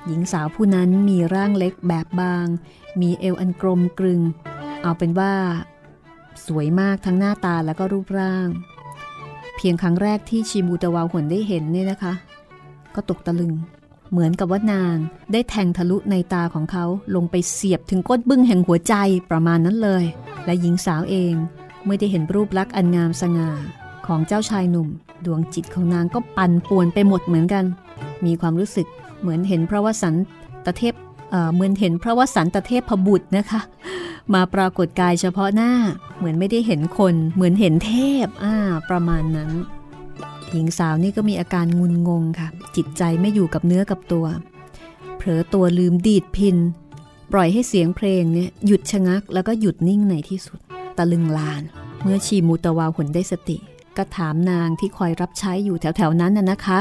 [0.08, 2.48] หญิงสาวผู้นั้นมีร่างเล็กแบบบาง
[3.02, 4.22] มีเอวอันกลมกลึง
[4.84, 5.34] เอาเป็นว่า
[6.46, 8.48] สวยมากทั้งหน้าตาแล้วก็รูปร่าง
[9.56, 12.13] เพียงครั้งแรกที่ชิมูตะวาวหนได้เห็นเนี่ยนะคะ
[12.96, 13.54] ก็ตกตะลึง
[14.12, 14.96] เหมือนกับว่านาง
[15.32, 18.93] ได้แทงทะลุในตาของเขาลงไปเสียบถึงก้นบึ้งแห่งหัวใจ
[19.32, 20.04] ประมาณนั้นเลย
[20.46, 21.34] และหญิงสาวเอง
[21.84, 23.52] เมื่อได้เห็นรูปลักษณ์อันงามสง่า
[24.08, 24.88] ของเจ้าชายหนุ่ม
[25.26, 27.65] ดวงจิตของนางก็ปั่นป่วนไปหมดเหมือนกัน
[28.26, 28.88] มีความรู้สึก
[29.21, 30.15] เหมือนเห็นพระวสัน
[30.65, 30.93] ตเทพ
[31.53, 33.62] เหมือนเห็นพระวสันตเทพพบุตรนะคะ
[34.34, 35.71] มาปรากฏกายเฉพาะหน้า
[36.17, 37.93] เหมือนไม่ได้เห็นคน เหมือนเห็นเท
[38.25, 38.56] พอ่า
[38.89, 39.51] ประมาณนั้น
[40.51, 44.25] หญิงสาวนี่ก็มีอาการงุนงงค่ะ จิตใจไม่อยู่กับเนื้อกับตัว
[45.17, 46.58] เผลอตัวลืมดีดพิน
[47.34, 50.60] ปล่อยให้เสียงเพลงเนี่ยหยุดชะงักแล้วก็หยุดนิ่งในที่สุด
[50.97, 51.62] ตะลึงลาน
[52.01, 53.58] เมื่อชีมูตะวาวหนได้สติ
[53.97, 56.80] ก็ถามนางที่คอยรับใช้อยู่แถวๆนั้นน่ะนะคะ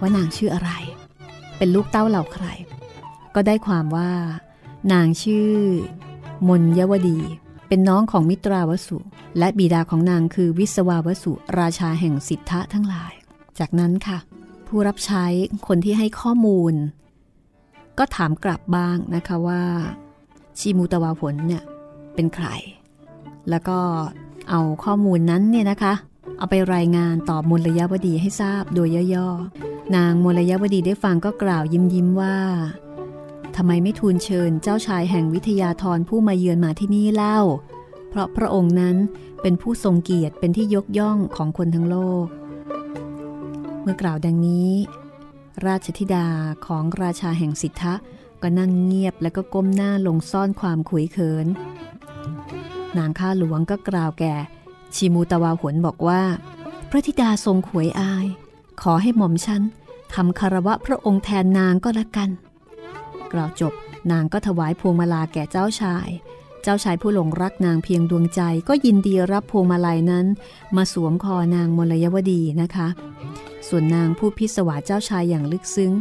[0.00, 0.70] ว่านางชื่ออะไร
[1.64, 2.46] เป็นลูกเต้าเหล่าใคร
[3.34, 4.10] ก็ได้ความว่า
[4.92, 5.50] นางชื่อ
[6.48, 7.18] มนยวดี
[7.68, 8.98] เป็นน้องของมิตราวสุ
[9.38, 13.12] และบิดาของนางคือวิศวาวสุ ราชาแห่งสิทธะทั้งหลาย
[13.58, 14.18] จากนั้นค่ะ
[14.66, 15.24] ผู้รับใช้
[15.66, 16.74] คนที่ให้ข้อมูล
[17.98, 19.62] ก็ถามกลับบ้างนะคะว่า
[20.58, 21.62] ชีมูตวาผลเนี่ย
[22.14, 22.46] เป็นใคร
[23.50, 23.78] แล้วก็
[24.50, 25.94] เอาข้อมูลนั้นเนี่ยนะคะ
[26.38, 32.38] เอาไปรายงานต่อมลยวดีให้ทราบโดยย่อๆ นางมลยวดีได้ฟังก็กล่าวยิ้มยิ้มว่า
[33.56, 37.38] ทำไมไม่ทูลเชิญเจ้าชายแห่งวิทยาธรผู้มาเยือนมาที่นี่เล่า
[38.08, 38.96] เพราะพระองค์นั้น
[39.42, 42.26] เป็นผู้ทรงเกียรติเป็นที่ยกย่องของคนทั้งโลก
[43.82, 44.70] เมื่อกล่าวดังนี้
[45.66, 46.26] ราชธิดา
[46.66, 47.94] ของราชาแห่งสิทธะ
[48.42, 51.46] ก็นั่งเงียบแล้วก็ก้มหน้าลงซ่อนความขุยเขิน
[52.98, 54.34] นางข้าหลวงก็กล่าวแก่
[54.96, 56.22] ชิมูตะวาหนบอกว่า
[56.90, 58.26] พระธิดาทรงขวยอาย
[58.82, 59.62] ขอให้หม่อมฉัน
[60.14, 62.30] ทำคารวะพระองค์แทนนางก็แล้วกัน
[63.32, 63.72] กล่าวจบ
[64.10, 66.08] นางก็ถวายพวงมาลาแก่เจ้าชาย
[66.62, 70.26] เจ้าชายผู้หลงรักนางเพียงดวงใจก็ยินดีรับพวงมาลัยนั้น
[70.76, 72.88] มาสวมคอนางมลยวดีนะคะ
[73.68, 75.92] ส่วนนางผู้พิศวาเจ้าชายอย่างลึกซึ้ง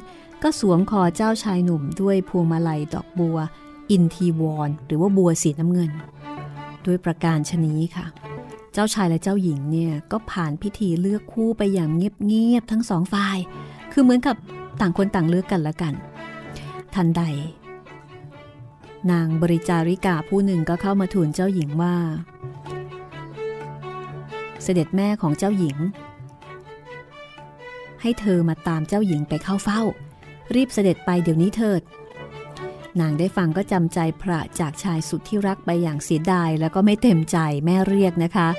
[0.43, 3.37] ก็สวมคอเจ้าชายหนุ่มด้วยพวงมาลัยดอกบัว
[3.91, 5.91] อินทีวอนหรือว่าบัวสีน้ำเงิน
[6.85, 8.05] ด้วยประการชนี้ค่ะ
[8.73, 11.89] เจ้าชายและเจ้าหญิงเนี่ยก็ผ่านพิธีเลือกคู่ไปอย่าง
[12.25, 13.37] เงียบๆทั้งสองฝ่าย
[13.91, 14.35] คือเหมือนกับ
[14.81, 15.93] ต่างคนต่างเลือกกันละกัน
[16.95, 17.21] ทันใด
[19.11, 21.95] นางบริจาริกาผู้หนึ่งก็เข้ามาทูลเจ้าหญิงว่า
[24.63, 25.77] เสด็จแม่ของเจ้าหญิง
[28.01, 29.81] ให้เธอมาตามเจ้าหญิงไปเข้าเฝ้า
[30.55, 31.81] รีบเสด็จไปเดี๋ยวนี้เถิด
[32.99, 38.49] นางได้ฟังก็จำใจพระจากชายสุดที่รักไปอย่างเสียดายแล้วก็ไม่เต็มใจแม่เรียกนะคะ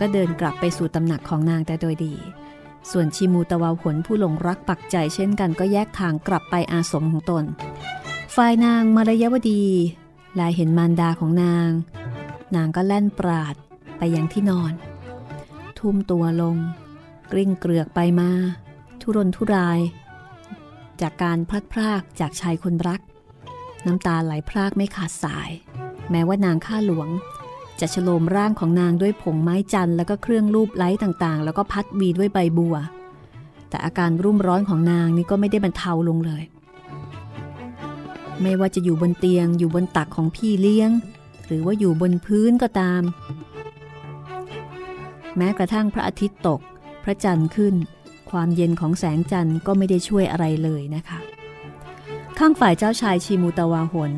[0.00, 2.14] ก็เดินกลับไปสู่ตำหนักของนางแต่โดยดี
[2.90, 7.44] ส่วนชิมูตะวาผลผู้หลงรักปักใจเช่นกันก็แยกทางกลับไปอาสมของตน
[8.34, 9.64] ฝ่ายนางมารยวดี
[10.38, 11.70] ลายเห็นมารดาของนาง
[12.56, 13.54] นางก็แล่นปราด
[13.98, 14.72] ไปยังที่นอน
[15.78, 16.56] ทุ่มตัวลง
[17.32, 18.30] กลิ้งเกลือกไปมา
[19.00, 19.80] ทุรนทุราย
[21.02, 23.00] จากการพลัดพรากจากชายคนรัก
[23.86, 25.50] น้ำตาไหลพรากไม่ขาดสาย
[26.10, 27.08] แม้ว่านางข้าหลวง
[27.80, 32.76] จะฉโลมร่างของนางด้วยผงไม้จันแล้วก็เครื่องรูปไล้ต่างๆ แล้วก็พัดวีด้วยใบบัว
[33.68, 36.42] แต่อาการรุ่มร้อนของนางนี่ก็ไม่ได้บรรเทาลงเลย
[38.42, 40.90] ไม่ว่าจะอยู่บนเตียงอยู่บนตักของพี่เลี้ยง
[41.46, 43.02] หรือว่าอยู่บนพื้นก็ตาม
[45.36, 46.60] แม้กระทั่งพระอาทิตย์ตก
[47.04, 47.74] พระจันทร์ขึ้น
[48.32, 51.18] ความเย็นของแสงจันทร์ก็ไม่ได้ช่วยอะไรเลยนะคะ
[52.38, 54.12] ข้างฝ่ายเจ้าชายชีมูตวาหน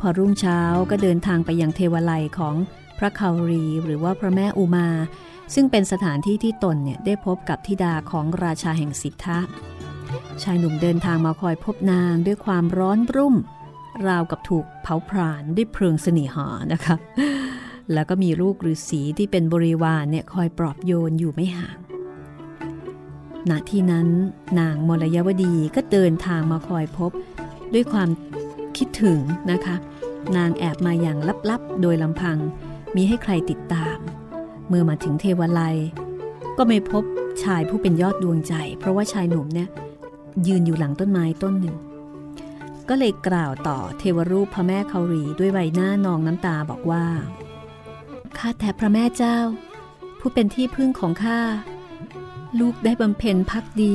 [0.00, 2.54] พอรุ่งเช้าก็เดินทางไปยังเทวไลของ
[2.98, 4.88] พระคารีหรือว่าพระแม่อุมา
[5.54, 9.38] ซึ่งเป็นสถานที่ที่ตนเนี่ยได้พบกับธิดาของราชาแห่งสิทธะ
[10.42, 13.36] ชายหนุ่มเดินทางมาคอยพบนางด้วยความร้อนรุ่ม
[14.06, 16.96] ราวกับถูกเผาผลาญด้วยเพลิงสน่หานะคะ
[17.92, 21.78] แล้วก็มีลูกฤาษีที่เป็นบริวารเนี่ยคอยปลอบโยนอยู่ไม่ห่าง
[23.50, 24.08] ณที่นั้น
[24.60, 27.10] นางมลยวดีก็เดินทางมาคอยพบ
[27.74, 28.08] ด้วยความ
[28.76, 29.18] คิดถึง
[29.50, 29.76] นะคะ
[30.36, 31.18] นางแอบมาอย่าง
[31.50, 32.38] ลับๆ โดยลำพัง
[32.96, 33.96] มีให้ใครติดตาม
[34.68, 35.60] เมื่อมาถึงเทวไล
[36.58, 37.04] ก็ไม่พบ
[37.42, 39.68] ชายผู้เป็นยอดดวงใจ เพราะว่าชายหนุ่มเนี่ย
[40.46, 41.76] ยืนอยู่หลังต้นไม้ต้นหนึ่ง
[42.88, 47.04] ก็เลยกล่าวต่อเทวรูปพระแม่เคารีด้วยใบหน้านองน้ำตาบอกว่า
[48.38, 49.38] ข้าแต่พระแม่เจ้า
[50.20, 51.40] ผู้เป็นที่พึ่งของข้า
[52.60, 53.94] ลูกได้บำเพ็ญพักดี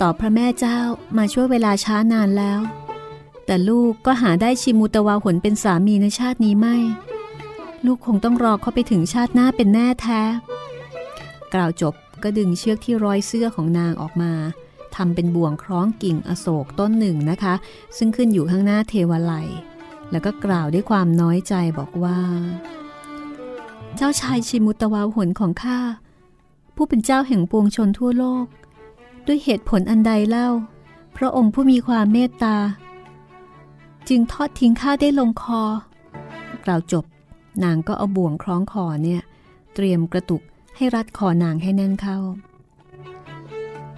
[0.00, 0.78] ต่อพระแม่เจ้า
[1.16, 2.60] มาช่วยเวลาช้านานแล้ว
[3.46, 6.76] แต่ลูกก็หาได้ชิมูตวาหนเป็นสามีในชาตินี้ไม่
[7.86, 10.22] ลูกคงต้องรอเขาไปถึงชาติหน้าเป็นแน่แท้
[11.54, 14.32] กล่าวจบก็ดึงเชือกที่ร้อยเสื้อของนางออกมา
[14.96, 17.54] ทำเป็นบ่วงคล้องกิ่งอโศกต้นหนึ่งนะคะ
[17.96, 19.32] ซึ่งขึ้นอยู่ข้างหน้าเทวไล
[20.10, 22.18] แล้วก็กล่าวด้วยความน้อยใจบอกว่า
[23.96, 25.78] เจ้าชายชิมุตวาหนของข้า
[26.76, 28.46] ผู้เป็นเจ้าแห่งปวงชนทั่วโลก
[29.26, 30.48] ด้วยเหตุผลอันใดเล่า
[31.16, 32.56] พระองค์ผู้มีความเมตตา
[34.08, 35.62] จึงทอดทิ้งข้าได้ลงคอ
[36.64, 37.04] กล่าวจบ
[37.64, 39.22] นางก็เอาบ่วงคล้องคอเนี่ย
[39.74, 40.42] เตรียมกระตุก
[40.76, 42.18] ให้รัดคอนางให้แน่นเข้า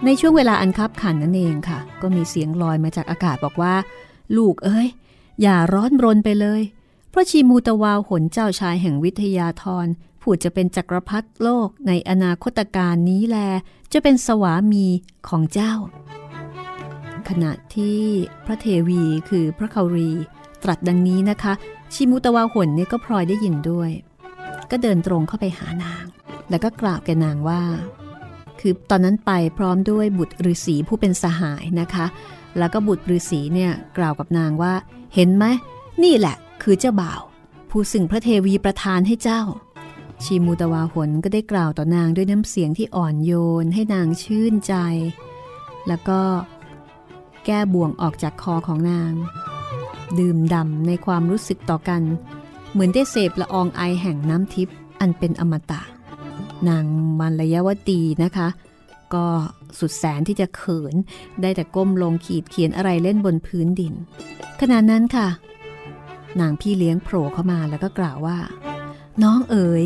[0.05, 3.75] ในช่วงเวลาอันคับขันนั่นเองค่ะ ก็มีเสียงลอยมาจากอากาศบอกว่า
[4.37, 4.87] ลูกเอ้ย
[5.41, 6.61] อย่าร้อนรนไปเลย
[7.09, 9.87] เพราะชีมูตะวาวหนเจ้าชายแห่งวิทยาธร
[10.29, 13.37] ผู้จะเป็นจักรพรรดิโลกในอนาคตการนี้แล
[13.93, 14.85] จะเป็นสวามี
[15.27, 15.73] ของเจ้า
[17.29, 17.99] ขณะที่
[18.45, 20.11] พระเทวีคือพระคารี
[20.63, 21.53] ตรัสดังนี้นะคะ
[21.93, 23.91] ชิมุตวาหนเนี่ยก็พลอยได้ยินด้วย
[24.71, 26.05] ก็เดินตรงเข้าไปหานาง
[26.49, 27.61] แล้วก็กล่าวแกนางว่า
[28.59, 32.05] คือตอนนั้นไปพร้อมด้วยบุตรฤาษีผู้เป็นสหายนะคะ
[32.57, 34.73] แล้วก็บุตรฤาษีเนี่ยกล่าวกับนางว่า
[35.15, 35.45] เห็นไหม
[36.03, 37.21] นี่แหละ คือเจ้าบ่าว
[37.69, 39.41] ผู้สึงพระเทวีประทานให้เจ้า
[40.23, 44.73] ชีมูตวาหนก็ได้กล่าวต่อนางด้วยน้ำเสียงที่อ่อนโยนให้นางชื่นใจ
[45.87, 46.21] แล้วก็
[47.45, 49.11] แก้บ่วงออกจากคอของนาง
[50.19, 52.01] ดื่มดำในความรู้สึกต่อกัน
[52.71, 55.81] เหมือนได้เสพละอองไอแห่งน้ำทิพย์อันเป็นอมตะ
[56.69, 56.85] นาง
[57.19, 58.47] มัลยะวตีนะคะ
[59.13, 59.25] ก็
[59.79, 60.95] สุดแสนที่จะเขิน
[61.41, 63.93] ได้แต่ก้มลงขีดเขียนอะไรเล่นบนพื้นดิน
[64.61, 65.27] ขณะนั้นค่ะ
[66.39, 68.37] นางพี่เลี้ยงโผล่เข้ามาแล้วก็กล่าวว่า
[69.23, 69.83] น้องเอ๋ย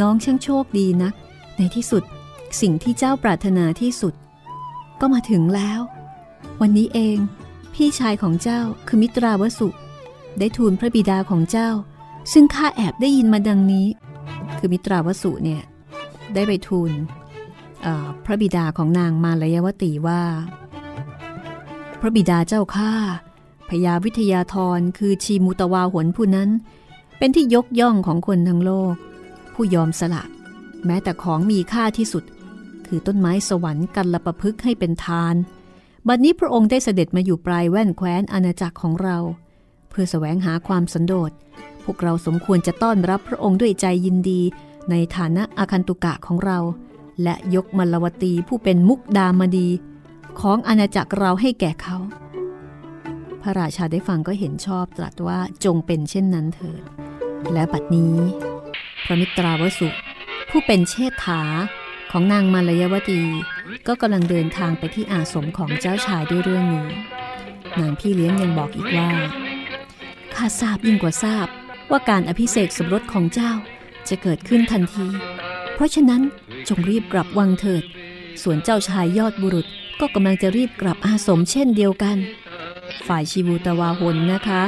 [0.00, 1.10] น้องช่างโชคดีนะ
[1.56, 2.02] ในที่สุด
[2.60, 4.14] สิ่งที่เจ้าปรารถนาที่สุด
[5.00, 5.80] ก็มาถึงแล้ว
[6.60, 7.18] วันนี้เอง
[7.74, 9.68] พี่ชายของเจ้าคือมิตราวสุ
[10.38, 11.68] ได้ทูลพระบิดาของเจ้า
[12.32, 13.86] ซึ่งข้าแอบได้ยินมาดังนี้
[14.58, 15.62] คือมิตราวสุเนี่ย
[16.34, 16.90] ได้ไปทูล
[18.24, 20.22] พระบิดาของนางมาลยวตีว่า
[22.00, 22.92] พระบิดาเจ้าข้า
[23.68, 26.50] พญาวิทยาธรคือชีมุตวาหนผู้นั้น
[27.18, 28.94] เป็นที่ยกย่องของคนทั้งโลก
[29.62, 30.22] ผู้ยอมสละ
[30.86, 32.24] แม้แต่ของมีค่าที่สุด
[32.86, 35.34] คือต้นไม้สวรรค์กันละประพฤกให้เป็นทาน
[36.08, 39.16] บัดนี้พระองค์ได้เสด็จมาอยู่ปลายแว่นแคว้นอาณาจักรของเรา
[39.90, 41.30] เพื่อสแสวงหาความสันโดษ
[41.84, 44.40] พวกเราสมควรจะต้อนรับพระองค์ด้วยใจยินดี
[44.90, 46.58] ในฐานะอาคันตุกะของเรา
[47.22, 49.68] และยกมลวตีผู้เป็นมุกดามดี
[50.40, 51.96] ของอาณาจักรเราให้แก่เขา
[53.42, 56.82] พระราชาได้ฟังก็เห็นชอบตรัสว่าจงเป็นเช่นนั้นเถิด
[57.52, 58.16] และบัดนี้
[59.10, 59.88] ระมิตราวสุ
[60.50, 61.42] ผู้เป็นเชษฐา
[62.10, 63.22] ของนางมารยวตี
[63.86, 66.88] ก็กำลังเดินทางไปที่อาสมของเจ้าชายด้วยเรื่องนี้
[67.78, 69.10] นางพี่เลี้ยงยังบอกอีกว่า
[70.34, 71.46] ข้าทราบยิ่งกว่าทราบ
[71.90, 73.52] ว่าการอภิเษกสมรสของเจ้า
[74.08, 75.06] จะเกิดขึ้นทันที
[75.74, 76.22] เพราะฉะนั้น
[76.68, 77.82] จงรีบกลับวังเถิด
[78.42, 79.66] ส่วนเจ้าชายยอดบุรุษ
[80.00, 82.16] ก็กำลังจะรีบกลับอาสมเช่นเดียวกัน
[83.06, 84.62] ฝ่ายชีบูตวาหนนะคะ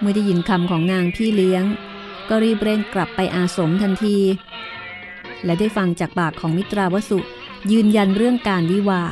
[0.00, 1.64] เมื่อได้ยินคำของนางพี่เลี้ยง
[2.30, 4.16] ก็รีบเร่งกลับไปอาสมทันที
[5.44, 7.18] และได้ฟังจากปากของมิตราวสุ
[7.72, 9.02] ยืนยันเรื่องการวิวา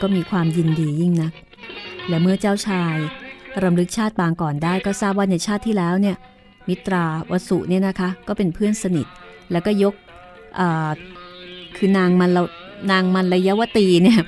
[0.00, 1.32] ก็มีความยินดียิ่งนัก
[2.08, 2.96] และเมื่อเจ้าชาย
[3.62, 6.16] รำลึกชาติบางก่อนได้ก็ทราบว่าในชาติที่แล้วเนี่ย
[6.68, 9.06] มิตราวสุเนี่ยนะคะก็เป็นเพื่อนสนิท
[9.52, 9.94] แล้วก็ยก
[11.76, 12.30] คือนางมัน
[12.90, 14.20] นางมันระยวตีเนี่ย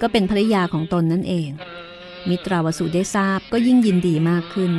[0.00, 1.48] ก็เป็นภรรยาของตนนั่นเอง
[2.28, 4.72] มิตราวสุได้ทราบก็ยิ่งยินดีมากขึ้น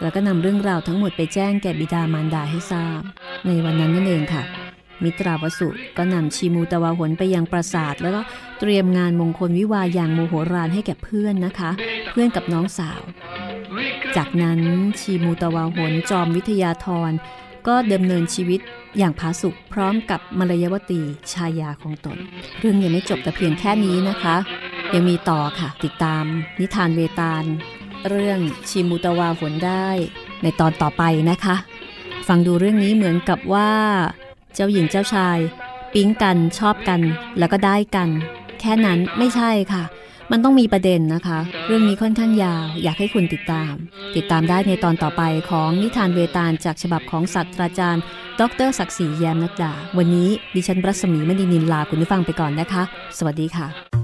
[0.00, 3.00] แล้วก็นำเรื่องราวทั้งหมดไปแจ้งแก่บิดามารดาให้ทราบ
[3.46, 4.42] ในวันนั้นนั่นเองค่ะ
[5.02, 8.20] มิตราวสุก็นำชีมูตวาหนไปยังปราสาท แล้วก็
[8.60, 11.70] เตรียมงานมงคลวิวาอย่างโมโหรานให้แก่เพื่อนนะคะ
[12.12, 13.00] เพื่อนกับน้องสาว
[14.16, 14.60] จากนั้น
[15.00, 17.12] ชีมูตวาหนจอมวิทยาธร
[17.66, 18.60] ก็ดำเนินชีวิต
[18.98, 21.00] อย่างผาสุกพร้อมกับมลยวตี
[21.32, 22.18] ชายาของตน
[22.58, 24.36] เรื่องยังไม่จบแต่เพียงแค่นี้นะคะ
[24.94, 26.24] ยังมีต่อค่ะ ติดตาม
[26.60, 27.44] นิทานเวตาล
[28.08, 28.38] เรื่อง
[28.68, 29.88] ชิมูตวาฝนได้
[30.42, 31.56] ในตอนต่อไปนะคะ
[32.28, 33.70] ฟังดูเรื่องนี้เหมือนกับว่า
[34.54, 35.38] เจ้าหญิงเจ้าชาย
[35.94, 37.00] ปิ๊งกันชอบกัน
[37.38, 38.08] แล้วก็ได้กัน
[38.60, 39.84] แค่นั้นไม่ใช่ค่ะ
[40.30, 43.72] มันต้องมีประเด็นนะคะ เรื่องนี้ค่อนข้างยาว อยากให้คุณติดตาม
[44.16, 48.02] ติดตามได้ในตอนต่อไปของนิทานเวตาลจากฉบับของศาสตราจารย์
[48.40, 52.82] ดรศักดิ์ศรีแยมนักดา วันนี้ดิฉันรัศมีมณีนินลาคุณผู้ฟังไปก่อนนะคะ
[53.18, 54.03] สวัสดีค่ะ